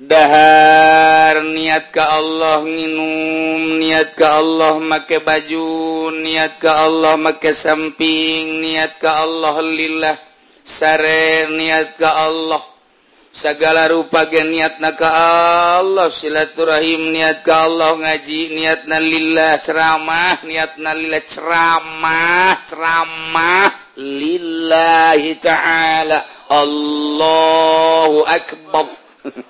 dahar 0.01 1.45
niat 1.45 1.93
ke 1.93 2.01
Allah 2.01 2.65
minum 2.65 3.77
niat 3.77 4.17
ke 4.17 4.25
Allah 4.25 4.81
make 4.81 5.21
baju 5.21 6.09
niat 6.17 6.57
ke 6.57 6.65
Allah 6.65 7.13
make 7.21 7.53
samping 7.53 8.65
niat 8.65 8.97
ke 8.97 9.05
Allah 9.05 9.61
lillah 9.61 10.17
sare 10.65 11.45
niat 11.53 11.93
ke 12.01 12.09
Allah 12.09 12.72
segala 13.33 13.89
rupa 13.89 14.29
gen 14.29 14.53
niat 14.53 14.77
naka 14.77 15.09
Allah 15.81 16.05
silaturahim 16.13 17.09
niat 17.09 17.41
ka 17.41 17.65
Allah 17.65 17.97
ngaji 17.97 18.53
niat 18.53 18.85
nalillah 18.85 19.57
ceramah 19.57 20.45
niat 20.45 20.77
nalillah 20.77 21.25
ceramah 21.25 22.61
ceramah 22.61 23.73
lillahi 23.97 25.41
ta'ala 25.41 26.21
Allahu 26.53 28.21
akbar 28.29 28.85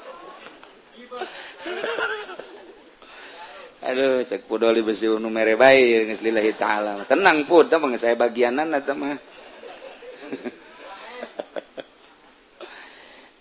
Aduh, 3.84 4.24
cek 4.24 4.48
pudoli 4.48 4.80
besi 4.80 5.12
unu 5.12 5.28
mere 5.28 5.60
bayi, 5.60 6.08
lillahi 6.08 6.56
ta'ala. 6.56 7.04
Tenang 7.04 7.44
pud, 7.44 7.68
tapi 7.68 8.00
saya 8.00 8.16
bagianan 8.16 8.72
atau 8.72 8.96
mah. 8.96 9.12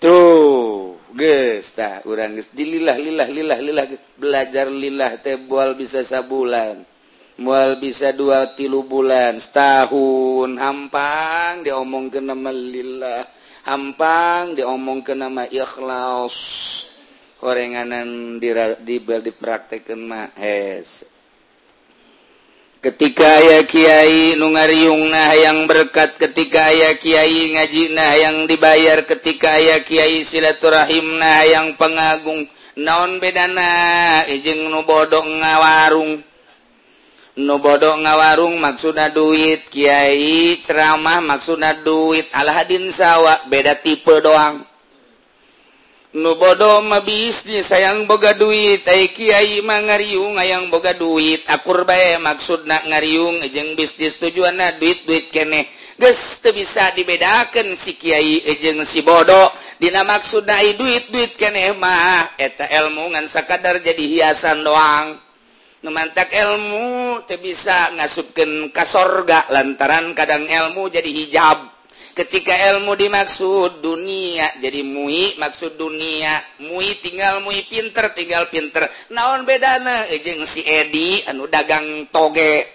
tuh 0.02 0.98
guys 1.14 1.78
tah 1.78 2.02
urang 2.10 2.34
geus 2.34 2.50
dililah 2.50 2.98
lilah 2.98 3.30
lilah 3.30 3.58
lilah 3.62 3.86
belajar 4.18 4.66
lilah 4.66 5.22
moal 5.46 5.78
bisa 5.78 6.02
sabulan 6.02 6.82
mual 7.38 7.78
bisa 7.78 8.10
dua 8.10 8.58
tilu 8.58 8.82
bulan 8.82 9.38
setahun 9.38 10.58
hampang 10.58 11.62
diomong 11.62 12.10
ke 12.10 12.18
nama 12.18 12.50
lillah 12.50 13.22
hampang 13.62 14.58
diomong 14.58 15.06
ke 15.06 15.14
nama 15.14 15.46
ikhlas. 15.46 16.36
Korenganan 17.42 18.38
di, 18.38 18.54
di, 18.86 19.02
dipraktekan 19.02 19.98
mah 19.98 20.30
hes 20.38 21.02
ketika 22.82 23.38
aya 23.38 23.62
Kyai 23.62 24.34
nungariungna 24.34 25.38
yang 25.38 25.70
berkat 25.70 26.18
ketika 26.18 26.74
aya 26.74 26.98
Kyai 26.98 27.54
ngajinah 27.54 28.12
yang 28.18 28.36
dibayar 28.50 29.06
ketika 29.06 29.54
aya 29.54 29.78
Kyai 29.86 30.26
silaturahimna 30.26 31.46
yang 31.46 31.78
pengagung 31.78 32.50
naon 32.74 33.22
bedana? 33.22 34.26
Ijeng 34.26 34.66
nubodo 34.66 35.22
ngawarung. 35.22 36.26
Nubodo 37.38 37.96
ngawarung 38.02 38.58
maksudna 38.58 39.14
duit 39.14 39.62
Kyai 39.70 40.58
ceramah 40.58 41.22
maksudna 41.22 41.78
duit. 41.86 42.26
Alhadin 42.34 42.90
sawwa 42.90 43.46
beda 43.46 43.78
tipe 43.78 44.18
doang. 44.18 44.71
nubodo 46.12 46.84
mabisnis 46.84 47.72
sayang 47.72 48.04
boga 48.04 48.36
duit. 48.36 48.84
Ay 48.88 49.08
Kyai 49.12 49.64
mang 49.64 49.88
ngariung 49.88 50.36
ayaang 50.36 50.68
boga 50.68 50.92
duit. 50.92 51.44
Akur 51.48 51.88
bay 51.88 52.20
maksud 52.20 52.68
na 52.68 52.80
ngariung 52.84 53.40
jeng 53.48 53.72
bisnis 53.76 54.20
tujuan 54.20 54.56
na 54.56 54.76
duit-duit 54.76 55.32
kene. 55.32 55.68
Geste 55.96 56.52
bisa 56.52 56.92
dibedakan 56.92 57.72
si 57.76 57.96
Kyai 57.96 58.44
ejeng 58.48 58.80
eh, 58.80 58.88
si 58.88 59.00
bodoh 59.04 59.52
Dina 59.82 60.06
maksud 60.06 60.46
na 60.46 60.62
duit-duit 60.62 61.34
kene 61.34 61.74
mah. 61.74 62.38
Eta 62.38 62.70
elmu 62.70 63.10
ngan 63.16 63.26
sakadar 63.26 63.82
jadi 63.82 64.04
hiasan 64.06 64.62
doang. 64.62 65.18
Numantak 65.82 66.30
ilmu 66.30 67.18
te 67.26 67.42
bisa 67.42 67.90
ngasupken 67.98 68.70
kasorga 68.70 69.50
lantaran 69.50 70.14
kadang 70.14 70.46
ilmu 70.46 70.86
jadi 70.86 71.10
hijab. 71.10 71.71
ketika 72.12 72.52
ilmu 72.72 72.92
dimaksud 72.96 73.80
dunia 73.80 74.44
jadi 74.60 74.84
mui 74.84 75.36
maksud 75.40 75.80
dunia. 75.80 76.32
Mui 76.64 76.88
tinggal 77.00 77.40
mui 77.40 77.64
pinter 77.64 78.12
tinggal 78.12 78.48
pinter. 78.52 78.88
Naon 79.12 79.48
bedana 79.48 80.08
eh, 80.08 80.20
jeung 80.20 80.44
si 80.44 80.64
Edi 80.64 81.24
anu 81.28 81.48
dagang 81.48 82.08
toge? 82.12 82.68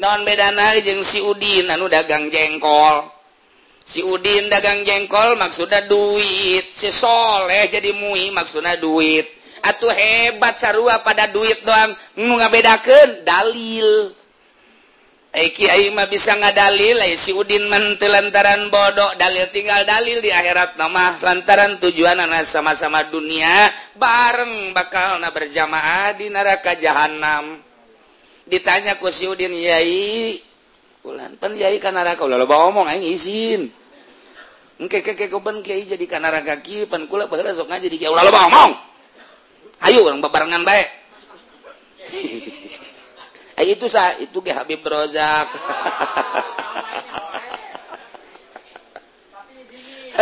Naon 0.00 0.24
bedana 0.24 0.76
eh, 0.76 0.84
jeung 0.84 1.04
si 1.04 1.20
Udin 1.20 1.68
anu 1.68 1.86
dagang 1.86 2.32
jengkol? 2.32 3.08
Si 3.84 4.04
Udin 4.04 4.52
dagang 4.52 4.84
jengkol 4.84 5.36
maksudnya 5.40 5.84
duit. 5.88 6.64
Si 6.72 6.92
Soleh 6.92 7.68
jadi 7.72 7.92
mui 7.96 8.32
maksudnya 8.32 8.76
duit. 8.80 9.24
Atuh 9.58 9.90
hebat 9.90 10.56
sarua 10.56 11.02
pada 11.02 11.28
duit 11.28 11.60
doang. 11.64 11.92
Nu 12.20 12.36
ngabedakeun 12.36 13.26
dalil. 13.26 14.17
Aima 15.28 16.08
bisa 16.08 16.32
nga 16.40 16.48
dalil 16.56 17.04
si 17.20 17.36
Udin 17.36 17.68
mentil 17.68 18.08
lantaran 18.08 18.72
bodoh. 18.72 19.12
Dalil 19.20 19.44
tinggal 19.52 19.84
dalil 19.84 20.24
di 20.24 20.32
akhirat 20.32 20.80
nama 20.80 21.12
lantaran 21.20 21.76
tujuan 21.84 22.16
anak 22.16 22.48
sama-sama 22.48 23.04
dunia 23.12 23.68
bareng 23.92 24.72
bakal 24.72 25.20
na 25.20 25.28
berjamaah 25.28 26.16
di 26.16 26.32
neraka 26.32 26.72
jahanam 26.80 27.60
ditanya 28.48 28.96
ku 28.96 29.12
si 29.12 29.28
Udin 29.28 29.52
Yai 29.52 30.40
ulan 31.04 31.36
pen 31.36 31.60
Yai 31.60 31.76
kan 31.76 31.92
neraka? 31.92 32.24
Ulah 32.24 32.40
loba 32.40 32.64
ngomong 32.64 32.88
aing 32.88 33.04
izin. 33.04 33.68
Engke 34.80 35.04
keke 35.04 35.28
kuben 35.28 35.60
kiai 35.60 35.84
jadi 35.84 36.08
kan 36.08 36.24
neraka 36.24 36.64
ki 36.64 36.88
pen 36.88 37.04
kula 37.04 37.28
baheula 37.28 37.52
sok 37.52 37.68
ngaji 37.68 37.86
di 37.92 38.00
kiai. 38.00 38.08
Ulah 38.08 38.24
loba 38.24 38.48
ngomong. 38.48 38.72
Ayo 39.84 40.08
orang 40.08 40.24
bebarengan 40.24 40.64
bae. 40.64 40.84
Ay, 43.58 43.74
itu 43.74 43.90
sah 43.90 44.14
itu 44.22 44.38
ke 44.38 44.54
Habib 44.54 44.86
Rozak. 44.86 45.50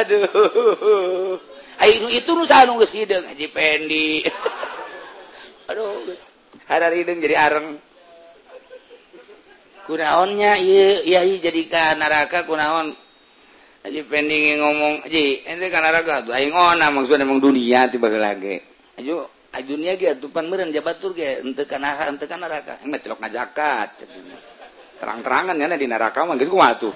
Aduh. 0.01 1.37
Ay, 1.77 2.01
itu 2.17 2.33
nu 2.33 2.49
sa 2.49 2.65
nu 2.65 2.81
geus 2.81 2.97
hideung 2.97 3.29
Haji 3.29 3.47
Pendi. 3.53 4.25
Aduh, 5.69 6.09
geus. 6.09 6.33
Harari 6.65 7.05
hideung 7.05 7.21
jadi 7.21 7.37
areng. 7.37 7.77
Kunaonnya 9.85 10.57
ieu 10.57 11.05
yai 11.05 11.37
jadi 11.37 11.63
ka 11.69 11.93
neraka 12.01 12.49
kunaon? 12.49 12.97
Haji 13.85 14.01
Pendi 14.09 14.57
ngomong, 14.59 15.05
"Haji, 15.05 15.45
ente 15.45 15.69
ka 15.69 15.85
neraka 15.85 16.25
tuh 16.25 16.33
aing 16.33 16.57
ona 16.57 16.89
maksudna 16.89 17.29
emang 17.29 17.39
dunia 17.39 17.87
tiba 17.93 18.09
lagi." 18.09 18.65
Ayo 18.97 19.29
dunia 19.63 19.97
tupan 20.19 20.51
meren 20.51 20.75
jabatur 20.75 21.17
tekan 21.17 21.81
neraka. 22.41 22.83
Eh, 22.83 23.31
zakat 23.31 24.05
terang-terangan 24.97 25.57
ya 25.57 25.77
di 25.77 25.87
neraka 25.87 26.25
mah 26.25 26.41
geus 26.41 26.49
kumatuh 26.49 26.93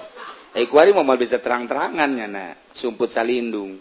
ai 0.57 0.65
eh, 0.65 0.67
kuari 0.67 0.91
mah 0.91 1.05
bisa 1.15 1.39
terang-terangan 1.39 2.09
nya 2.11 2.27
na 2.27 2.45
sumput 2.75 3.07
salindung. 3.07 3.79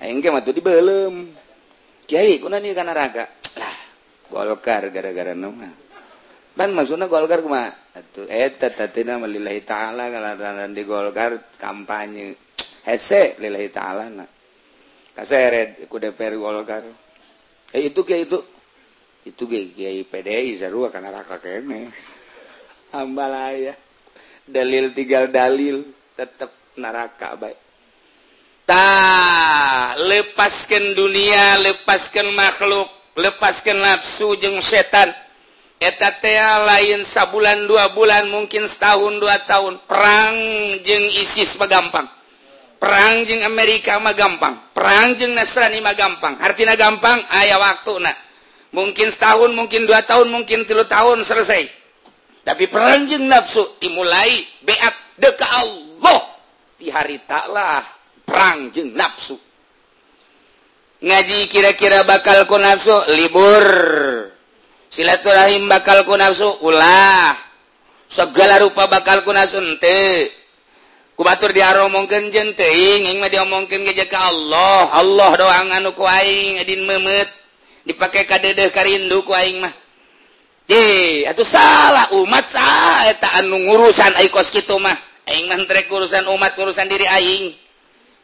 Eh, 0.00 0.08
Aing 0.08 0.22
ge 0.22 0.30
mah 0.32 0.40
tuh 0.40 0.54
dibeuleum 0.56 1.34
kiai 2.08 2.40
kuna 2.40 2.62
nih 2.62 2.72
kana 2.72 2.96
neraka? 2.96 3.28
Lah 3.60 3.76
golkar 4.32 4.88
gara-gara 4.88 5.34
nama 5.36 5.68
dan 6.58 6.74
maksudnya 6.74 7.06
golkar 7.06 7.38
kumaha 7.44 7.70
atuh 7.94 8.26
eta 8.26 8.72
tatina 8.72 9.14
lillahi 9.20 9.62
taala 9.62 10.10
kaladaran 10.10 10.74
di 10.74 10.82
golkar 10.82 11.54
kampanye. 11.54 12.34
Hese 12.82 13.36
lillahi 13.38 13.68
taala 13.70 14.04
na. 14.10 14.26
Kaseret 15.14 15.86
ku 15.86 16.02
DPR 16.02 16.34
golkar. 16.34 16.82
eh 17.74 17.88
itu 17.88 18.00
kayak 18.04 18.22
itu. 18.30 18.38
Itu 19.28 19.44
Kiai 19.44 20.00
PDI 20.08 20.56
sarua 20.56 20.88
karena 20.88 21.12
raka 21.12 21.36
kene. 21.42 21.92
Hambalaya 22.94 23.76
dalil 24.48 24.96
tinggal 24.96 25.28
dalil 25.28 25.84
tetap 26.16 26.48
neraka 26.80 27.36
baik 27.36 27.68
ta 28.68 29.96
lepaskan 29.96 30.92
dunia 30.92 31.60
lepaskan 31.64 32.28
makhluk 32.36 32.88
lepaskan 33.16 33.80
nafsu 33.80 34.36
jeng 34.36 34.60
setan. 34.60 35.08
Etatea 35.78 36.66
lain 36.66 37.06
sabulan 37.06 37.70
dua 37.70 37.94
bulan 37.94 38.26
mungkin 38.34 38.66
setahun 38.66 39.14
dua 39.22 39.38
tahun. 39.46 39.78
Perang 39.86 40.34
jeng 40.82 41.06
ISIS 41.22 41.54
megampang 41.54 42.17
perangjeng 42.78 43.42
Amerika 43.44 43.98
mah 43.98 44.14
gampang. 44.14 44.54
Perangjeng 44.72 45.34
Nasrani 45.34 45.82
mah 45.82 45.94
gampang. 45.98 46.38
Artinya 46.38 46.78
gampang 46.78 47.18
ayah 47.42 47.58
waktu 47.58 47.98
nah 48.00 48.16
mungkin 48.72 49.10
setahun 49.10 49.50
mungkin 49.52 49.84
dua 49.84 50.06
tahun 50.06 50.30
mungkin 50.30 50.64
tiga 50.64 50.86
tahun 50.86 51.26
selesai. 51.26 51.68
Tapi 52.46 52.64
perangjeng 52.70 53.28
nafsu 53.28 53.60
dimulai 53.82 54.40
beat 54.64 54.94
deka 55.20 55.44
Allah. 55.44 56.22
Di 56.78 56.88
hari 56.88 57.18
taklah 57.26 57.82
perangjeng 58.24 58.94
nafsu. 58.94 59.36
Ngaji 60.98 61.46
kira-kira 61.46 62.02
bakal 62.02 62.46
ku 62.50 62.58
nafsu? 62.58 62.94
Libur. 63.14 63.66
Silaturahim 64.88 65.68
bakal 65.68 66.02
ku 66.08 66.16
nafsu? 66.16 66.48
Ulah. 66.64 67.36
Segala 68.08 68.58
rupa 68.64 68.88
bakal 68.88 69.22
ku 69.22 69.30
nafsu? 69.30 69.60
Ente 69.60 70.26
kubatur 71.18 71.50
diaromongken 71.50 72.30
jenteing 72.30 73.18
diomongken 73.26 73.82
geja 73.82 74.06
Allah. 74.14 75.02
Allah 75.02 75.30
doang 75.34 75.68
anu 75.74 75.90
kuing 75.98 76.62
Edin 76.62 76.86
memet. 76.86 77.26
Dipakai 77.82 78.22
kadedeh 78.22 78.70
karindu 78.70 79.26
kuing 79.26 79.58
mah. 79.58 79.74
Ye 80.70 81.26
atuh 81.26 81.42
salah 81.42 82.12
umat 82.22 82.46
sah 82.46 83.10
eta 83.10 83.42
anu 83.42 83.58
ngurusan 83.66 84.14
ai 84.14 84.30
kos 84.30 84.54
kitu 84.54 84.78
mah. 84.78 84.94
Aing 85.26 85.50
mah 85.50 85.58
urusan 85.66 86.24
umat 86.30 86.54
urusan 86.54 86.86
diri 86.86 87.04
aing. 87.04 87.50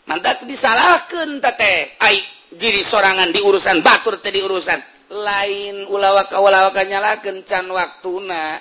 Mantak 0.07 0.47
disalahkeun 0.47 1.43
teh. 1.43 1.99
Ai 1.99 2.23
diri 2.55 2.81
sorangan 2.87 3.35
di 3.35 3.43
urusan 3.43 3.83
batur 3.83 4.23
teh 4.23 4.31
di 4.31 4.39
urusan 4.39 4.79
lain 5.11 5.85
ulawaka 5.91 6.39
ulawaka 6.39 6.87
nyalakeun 6.87 7.43
can 7.43 7.67
waktuna. 7.69 8.61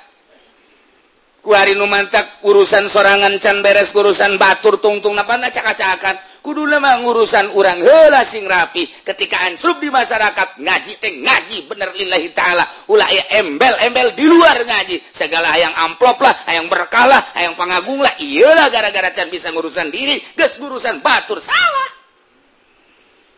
hari 1.52 1.76
numantak 1.76 2.40
urusan 2.48 2.88
sorangan 2.88 3.36
can 3.44 3.60
beres 3.60 3.92
urusan 3.92 4.40
batur 4.40 4.80
tungtung 4.80 5.12
napa 5.12 5.36
caka-cakan 5.52 6.16
kudu 6.44 6.68
lama 6.68 7.00
urusan 7.08 7.56
urang 7.56 7.80
hela 7.80 8.24
sing 8.28 8.44
rapi 8.44 8.84
ketika 9.08 9.48
ansrub 9.48 9.80
di 9.80 9.88
masyarakat 9.88 10.60
ngaji 10.60 10.92
teh 11.00 11.24
ngaji 11.24 11.58
bener 11.72 11.90
lillahi 11.96 12.28
ta'ala. 12.36 12.68
Ulah 12.92 13.08
ya 13.08 13.44
embel 13.44 13.72
embel 13.88 14.12
di 14.12 14.28
luar 14.28 14.60
ngaji. 14.60 15.00
Segala 15.16 15.56
yang 15.56 15.72
amplop 15.88 16.20
lah 16.20 16.36
yang 16.52 16.68
berkalah 16.68 17.24
yang 17.40 17.56
pangagung 17.56 18.04
lah. 18.04 18.12
Iyalah 18.20 18.68
gara-gara 18.72 19.16
can 19.16 19.32
bisa 19.32 19.56
ngurusan 19.56 19.88
diri 19.88 20.20
ges 20.36 20.60
urusan 20.60 21.00
batur 21.00 21.40
salah. 21.40 21.90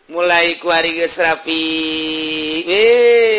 Mulai 0.09 0.57
kuari 0.57 0.97
ges 0.97 1.21
rapi. 1.21 1.61
Wee. 2.65 3.34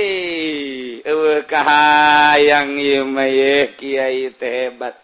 kahang 1.47 2.77
Kyai 3.77 4.33
hebat. 4.39 4.95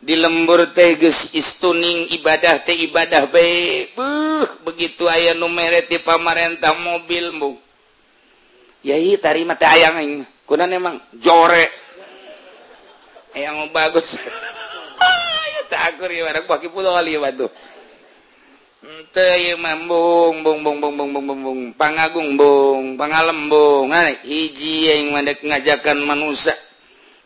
Di 0.00 0.14
lembur 0.14 0.70
teges 0.70 1.34
istuning 1.34 2.06
ibadah 2.14 2.62
teh 2.62 2.76
ibadah 2.86 3.26
baik 3.26 3.96
begitu 4.62 5.08
ayah 5.10 5.34
numeret 5.34 5.90
di 5.90 5.98
pamarentah 5.98 6.76
mobilmu 6.78 7.58
Yai 8.86 9.18
tari 9.18 9.42
mata 9.42 9.66
ayang 9.66 10.22
kunan 10.46 10.70
emang 10.70 11.02
jore. 11.18 11.66
Yang 13.34 13.56
bagus. 13.74 14.10
Ah, 14.96 15.44
ya 15.52 15.62
tak 15.68 15.82
akur 15.92 16.08
ya, 16.08 16.24
bagi 16.48 16.72
pulau 16.72 16.96
liwat 17.04 17.36
tuh 17.36 17.52
mambung 19.60 20.42
bung 20.42 20.60
bung 20.60 20.78
bung 20.80 20.96
bung 20.96 21.10
bung 21.12 21.26
bung 21.26 21.40
bung. 21.42 21.60
Pangagung 21.76 22.36
bung 22.36 23.00
pangalembung 23.00 23.92
ay 23.92 24.20
hiji 24.24 24.90
yang 24.92 25.16
mandek 25.16 25.40
ngajakan 25.40 26.02
manusia. 26.04 26.52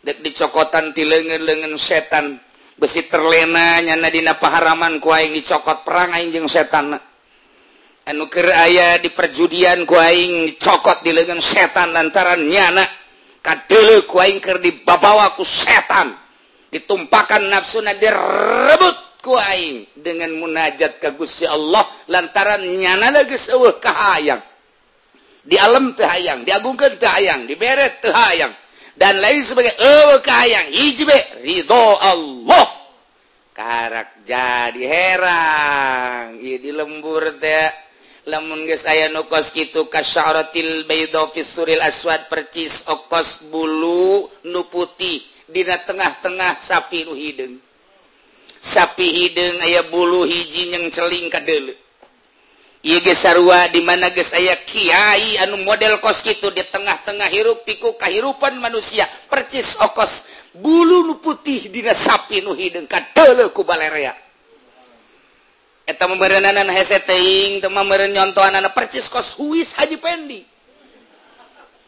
Dek 0.01 0.23
dicokotan 0.25 0.95
ti 0.95 1.05
lengan 1.05 1.41
lengan 1.43 1.73
setan. 1.77 2.39
Besi 2.79 3.05
terlena 3.05 3.77
nyana 3.85 4.09
dina 4.09 4.33
paharaman 4.33 4.97
ku 4.97 5.13
aing 5.13 5.37
dicokot 5.37 5.85
perang 5.85 6.15
aing 6.17 6.33
jeung 6.33 6.49
setan. 6.49 6.97
Anu 8.07 8.25
keur 8.25 8.49
aya 8.49 8.97
di 8.97 9.13
perjudian 9.13 9.85
ku 9.85 9.93
aing 9.99 10.55
dicokot 10.55 11.05
di 11.05 11.13
lengan 11.13 11.37
setan 11.37 11.93
lantaran 11.93 12.41
nyana. 12.41 12.81
Kadeuleu 13.43 14.07
ku 14.09 14.17
aing 14.17 14.41
keur 14.41 14.57
dibabawa 14.57 15.37
ku 15.37 15.45
setan. 15.45 16.17
Ditumpakan 16.71 17.51
nafsuna 17.51 17.91
direbut. 17.99 19.10
Rebut 19.21 19.37
kuing 19.37 19.85
dengan 20.01 20.33
munajat 20.33 20.97
kagusya 20.97 21.53
Allah 21.53 21.85
lantaran 22.09 22.65
nyana 22.65 23.13
lagi 23.13 23.37
kahayang 23.77 24.41
di 25.45 25.57
alam 25.57 25.93
tehayang 25.93 26.45
diagungkan 26.45 26.97
tehayang 26.97 27.45
diberet 27.45 28.01
tehayang 28.01 28.53
dan 28.97 29.17
lain 29.21 29.41
sebagai 29.41 29.73
kahayang 30.21 30.67
hijbe 30.69 31.45
ridho 31.45 31.85
Allah. 32.01 32.67
Karak 33.51 34.25
jadi 34.25 34.83
herang 34.85 36.39
iya 36.41 36.57
di 36.57 36.71
lembur 36.73 37.35
teh. 37.37 37.69
Lamun 38.29 38.69
geus 38.69 38.85
aya 38.85 39.09
nu 39.09 39.25
kos 39.25 39.49
kitu 39.49 39.89
kasyaratil 39.89 40.85
bayda 40.85 41.25
fi 41.33 41.41
suril 41.41 41.81
aswad 41.81 42.29
percis 42.29 42.85
okos 42.85 43.49
bulu 43.49 44.29
nu 44.45 44.61
putih 44.69 45.25
dina 45.49 45.81
tengah-tengah 45.81 46.61
sapi 46.61 47.01
nu 47.01 47.17
hideung 47.17 47.57
sapi 48.61 49.09
hidung 49.09 49.57
aya 49.65 49.81
bulu 49.89 50.29
hiji 50.29 50.69
yang 50.69 50.85
celing 50.93 51.33
ka 51.33 51.41
sarwa 53.13 53.69
di 53.73 53.81
mana 53.81 54.09
guys 54.09 54.33
saya 54.33 54.57
Kyai 54.57 55.37
anu 55.41 55.61
model 55.65 56.01
kos 56.01 56.25
itu 56.25 56.49
di 56.53 56.61
tengah-tengah 56.65 57.29
hirup 57.29 57.65
piku 57.65 57.97
kehidupan 57.97 58.57
manusia 58.57 59.05
percis 59.29 59.77
okos. 59.81 60.29
Bulu 60.51 61.07
nu 61.07 61.15
putih 61.23 61.71
di 61.71 61.79
sapi 61.85 62.41
nu 62.41 62.57
hidung 62.57 62.89
kadele 62.89 63.53
ku 63.53 63.61
balerea. 63.65 64.13
Eta 65.85 66.09
memerenanan 66.09 66.69
hese 66.73 67.01
teu 67.05 67.61
nyontoan 67.61 68.53
anak 68.57 68.73
percis 68.73 69.09
kos 69.09 69.37
huis 69.37 69.73
Haji 69.77 69.97
Pendi. 70.01 70.41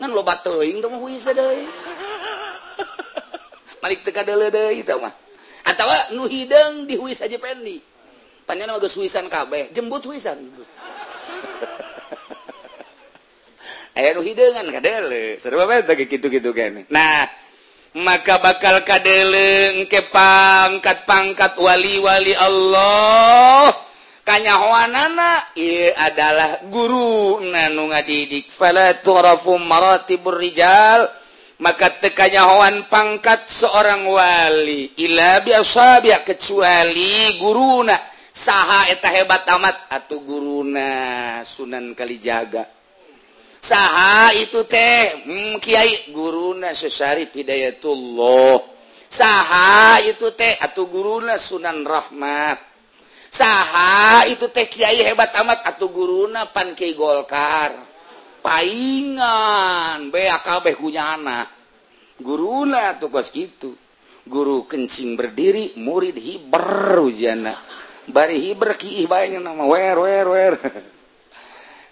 Lo 0.01 0.21
loba 0.21 0.41
teuing 0.45 0.77
teu 0.77 0.93
huis 0.93 1.25
deui 1.25 1.65
malik 3.81 4.05
teu 4.05 4.13
kadele 4.13 4.53
deui 4.53 4.85
teu 4.85 5.01
mah. 5.01 5.22
atawa 5.63 6.15
nu 6.15 6.27
hidang 6.27 6.85
dihuis 6.87 7.23
aja 7.23 7.39
pendi 7.39 7.79
panjang 8.43 8.67
nama 8.67 8.79
huisan 8.79 9.31
kabeh 9.31 9.71
jembut 9.71 10.03
huisan. 10.03 10.37
Ayah 13.97 14.17
nu 14.17 14.25
hidangan 14.25 14.65
kadele 14.73 15.37
serba 15.37 15.69
beta 15.69 15.93
gitu 15.93 16.25
gitu 16.25 16.49
kan 16.49 16.81
nah 16.89 17.29
maka 17.93 18.41
bakal 18.41 18.81
kadele 18.81 19.77
engke 19.77 20.01
pangkat 20.09 21.05
pangkat 21.05 21.53
wali 21.61 22.01
wali 22.01 22.33
Allah. 22.33 23.69
Kanyahoanana 24.23 25.51
ieu 25.59 25.91
adalah 25.93 26.63
guru 26.71 27.43
nanu 27.43 27.91
ngadidik. 27.93 28.49
Fala 28.49 28.97
tu'rafu 28.97 29.61
maratibur 29.61 30.41
rijal. 30.41 31.05
maka 31.61 31.93
tekanya 32.01 32.49
hoan 32.49 32.89
pangkat 32.89 33.45
seorang 33.45 34.09
wali 34.09 34.89
ila 35.05 35.43
biasa 35.45 36.01
biak 36.01 36.25
kecuali 36.25 37.37
guruna. 37.37 37.93
Saha 38.33 38.89
eta 38.89 39.13
hebat 39.13 39.45
amat 39.45 39.93
atau 39.93 40.25
guruna 40.25 40.89
Sunan 41.45 41.93
Kalijaga. 41.93 42.65
Saha 43.61 44.33
itu 44.33 44.65
teh 44.65 45.21
hmm, 45.21 45.61
Kiai 45.61 46.09
guruna 46.09 46.73
sesari 46.73 47.29
Hidayatullah. 47.29 48.57
Saha 49.05 50.01
itu 50.01 50.33
teh 50.33 50.57
atau 50.57 50.89
guruna 50.89 51.37
Sunan 51.37 51.85
Rahmat. 51.85 52.57
Saha 53.29 54.25
itu 54.25 54.49
teh 54.49 54.65
Kiai 54.65 55.05
hebat 55.05 55.29
amat 55.45 55.61
atau 55.69 55.93
guruna 55.93 56.49
Pan 56.49 56.73
Kiai 56.73 56.97
Golkar. 56.97 57.92
paingan. 58.43 60.11
BKB 60.11 60.65
punya 60.75 61.15
anak. 61.15 61.47
Guruna 62.19 62.99
tugas 62.99 63.31
gitu. 63.31 63.73
Guru 64.27 64.67
kencing 64.67 65.15
berdiri 65.15 65.75
murid 65.79 66.15
hiber 66.15 66.99
hujana 66.99 67.55
bari 68.09 68.51
hiber 68.51 68.75
ki 68.75 69.07
bayangin 69.07 69.43
nama 69.47 69.63
wer 69.63 69.95
wer 69.99 70.27
wer. 70.27 70.55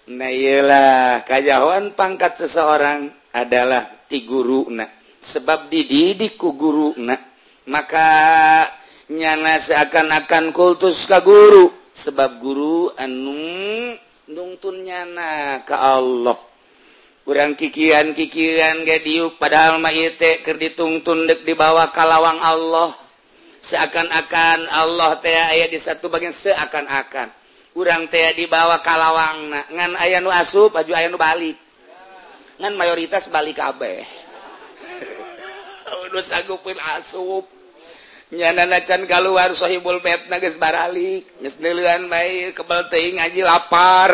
Nah 0.02 0.26
iyalah 0.34 1.22
kajawan 1.22 1.94
pangkat 1.94 2.34
seseorang 2.34 3.06
adalah 3.30 3.86
ti 4.10 4.26
guru 4.26 4.66
na 4.66 4.82
sebab 5.22 5.70
dididik 5.70 6.34
ku 6.34 6.58
guru 6.58 6.90
na 6.98 7.14
maka 7.70 8.10
nyana 9.06 9.62
seakan-akan 9.62 10.50
kultus 10.50 11.06
ka 11.06 11.22
guru. 11.22 11.70
Sebab 11.92 12.42
guru 12.42 12.90
anu 12.98 13.94
nungtunnya 14.32 15.04
na 15.06 15.60
ke 15.62 15.76
Allah. 15.76 16.36
Kurang 17.22 17.54
kikian 17.54 18.18
kikiran 18.18 18.82
gadiuk 18.82 19.38
padahal 19.38 19.78
mayite 19.78 20.42
ker 20.42 20.58
dituntun 20.58 21.30
dek 21.30 21.46
dibawa 21.46 21.94
kalawang 21.94 22.42
Allah. 22.42 22.90
Seakan-akan 23.62 24.66
Allah 24.74 25.22
teh 25.22 25.30
ayat 25.30 25.70
di 25.70 25.78
satu 25.78 26.10
bagian 26.10 26.34
seakan-akan. 26.34 27.30
Kurang 27.70 28.10
teh 28.10 28.34
dibawa 28.34 28.82
kalawang 28.82 29.54
na 29.54 29.62
ngan 29.70 29.92
ayah 30.02 30.18
nu 30.18 30.34
asup 30.34 30.74
baju 30.74 30.92
ayah 30.98 31.06
nu 31.06 31.20
balik. 31.20 31.54
Ngan 32.58 32.74
mayoritas 32.74 33.30
balik 33.30 33.62
kabeh. 33.62 34.02
Udah 36.10 36.24
sanggupin 36.26 36.76
asup. 36.98 37.46
nyanacan 38.32 39.04
keluar 39.04 39.52
sohibul 39.52 40.00
pet 40.00 40.32
nages 40.32 40.56
baralik. 40.56 41.28
Nges 41.44 41.60
duluan 41.60 42.08
baik 42.08 42.56
kebel 42.56 42.88
teing 42.88 43.20
ngaji 43.20 43.40
lapar. 43.44 44.12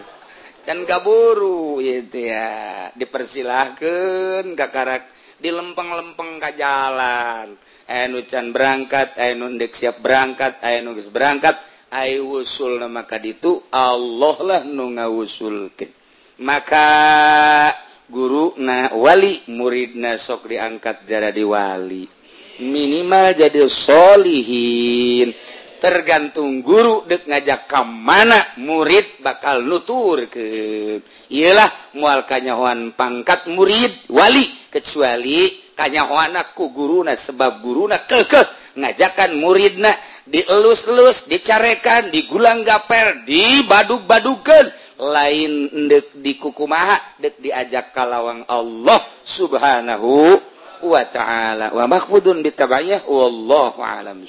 Can 0.66 0.84
kaburu 0.84 1.80
gitu 1.80 2.28
ya. 2.28 2.90
Dipersilahkan 2.92 4.44
kakarak 4.52 5.08
di 5.40 5.48
lempeng-lempeng 5.48 6.36
ke 6.42 6.50
jalan. 6.58 7.56
Anu 7.86 8.26
can 8.26 8.50
berangkat 8.50 9.14
anu 9.14 9.46
ndek 9.46 9.70
siap 9.70 10.02
berangkat 10.02 10.58
anu 10.58 10.98
geus 10.98 11.06
berangkat 11.06 11.54
ayo 11.94 12.42
usul 12.42 12.82
maka 12.90 13.22
ditu 13.22 13.62
Allah 13.70 14.36
lah 14.42 14.60
nu 14.66 14.90
ngawusulkeun. 14.90 15.94
Maka 16.42 16.88
guru 18.10 18.58
na 18.58 18.90
wali 18.90 19.38
muridna 19.54 20.18
sok 20.18 20.50
diangkat 20.50 21.06
jadi 21.06 21.46
wali 21.46 22.15
minimal 22.62 23.36
jadi 23.36 23.64
sholihin 23.68 25.32
tergantung 25.76 26.64
guru 26.64 27.04
dek 27.04 27.28
ngajak 27.28 27.68
ke 27.68 27.80
mana 27.84 28.40
murid 28.58 29.20
bakal 29.20 29.60
nutur 29.60 30.24
ke 30.26 30.44
ialah 31.28 31.68
mual 31.96 32.24
kanyahoan 32.24 32.96
pangkat 32.96 33.46
murid 33.52 33.92
wali. 34.08 34.44
Kecuali 34.66 35.72
kanyahoana 35.72 36.52
ku 36.52 36.68
guruna 36.68 37.16
sebab 37.16 37.64
guruna 37.64 37.96
kekeh 38.04 38.76
ngajakan 38.76 39.40
muridna 39.40 39.88
dielus-elus 40.28 41.32
dicarekan 41.32 42.12
digulang 42.12 42.60
gaper 42.60 43.24
dibaduk-badukan 43.24 44.68
lain 45.00 45.72
dek 45.88 46.12
di 46.20 46.36
kukumaha 46.36 47.20
dek 47.20 47.40
diajak 47.40 47.92
kalawang 47.96 48.44
Allah 48.48 49.00
subhanahu 49.24 50.36
wa 50.82 51.02
ta'ala 51.04 51.72
wa 51.72 51.84
makhfudun 51.88 52.42
bitaba'iyah 52.44 53.06
wallahu 53.08 53.80
alam 53.80 54.20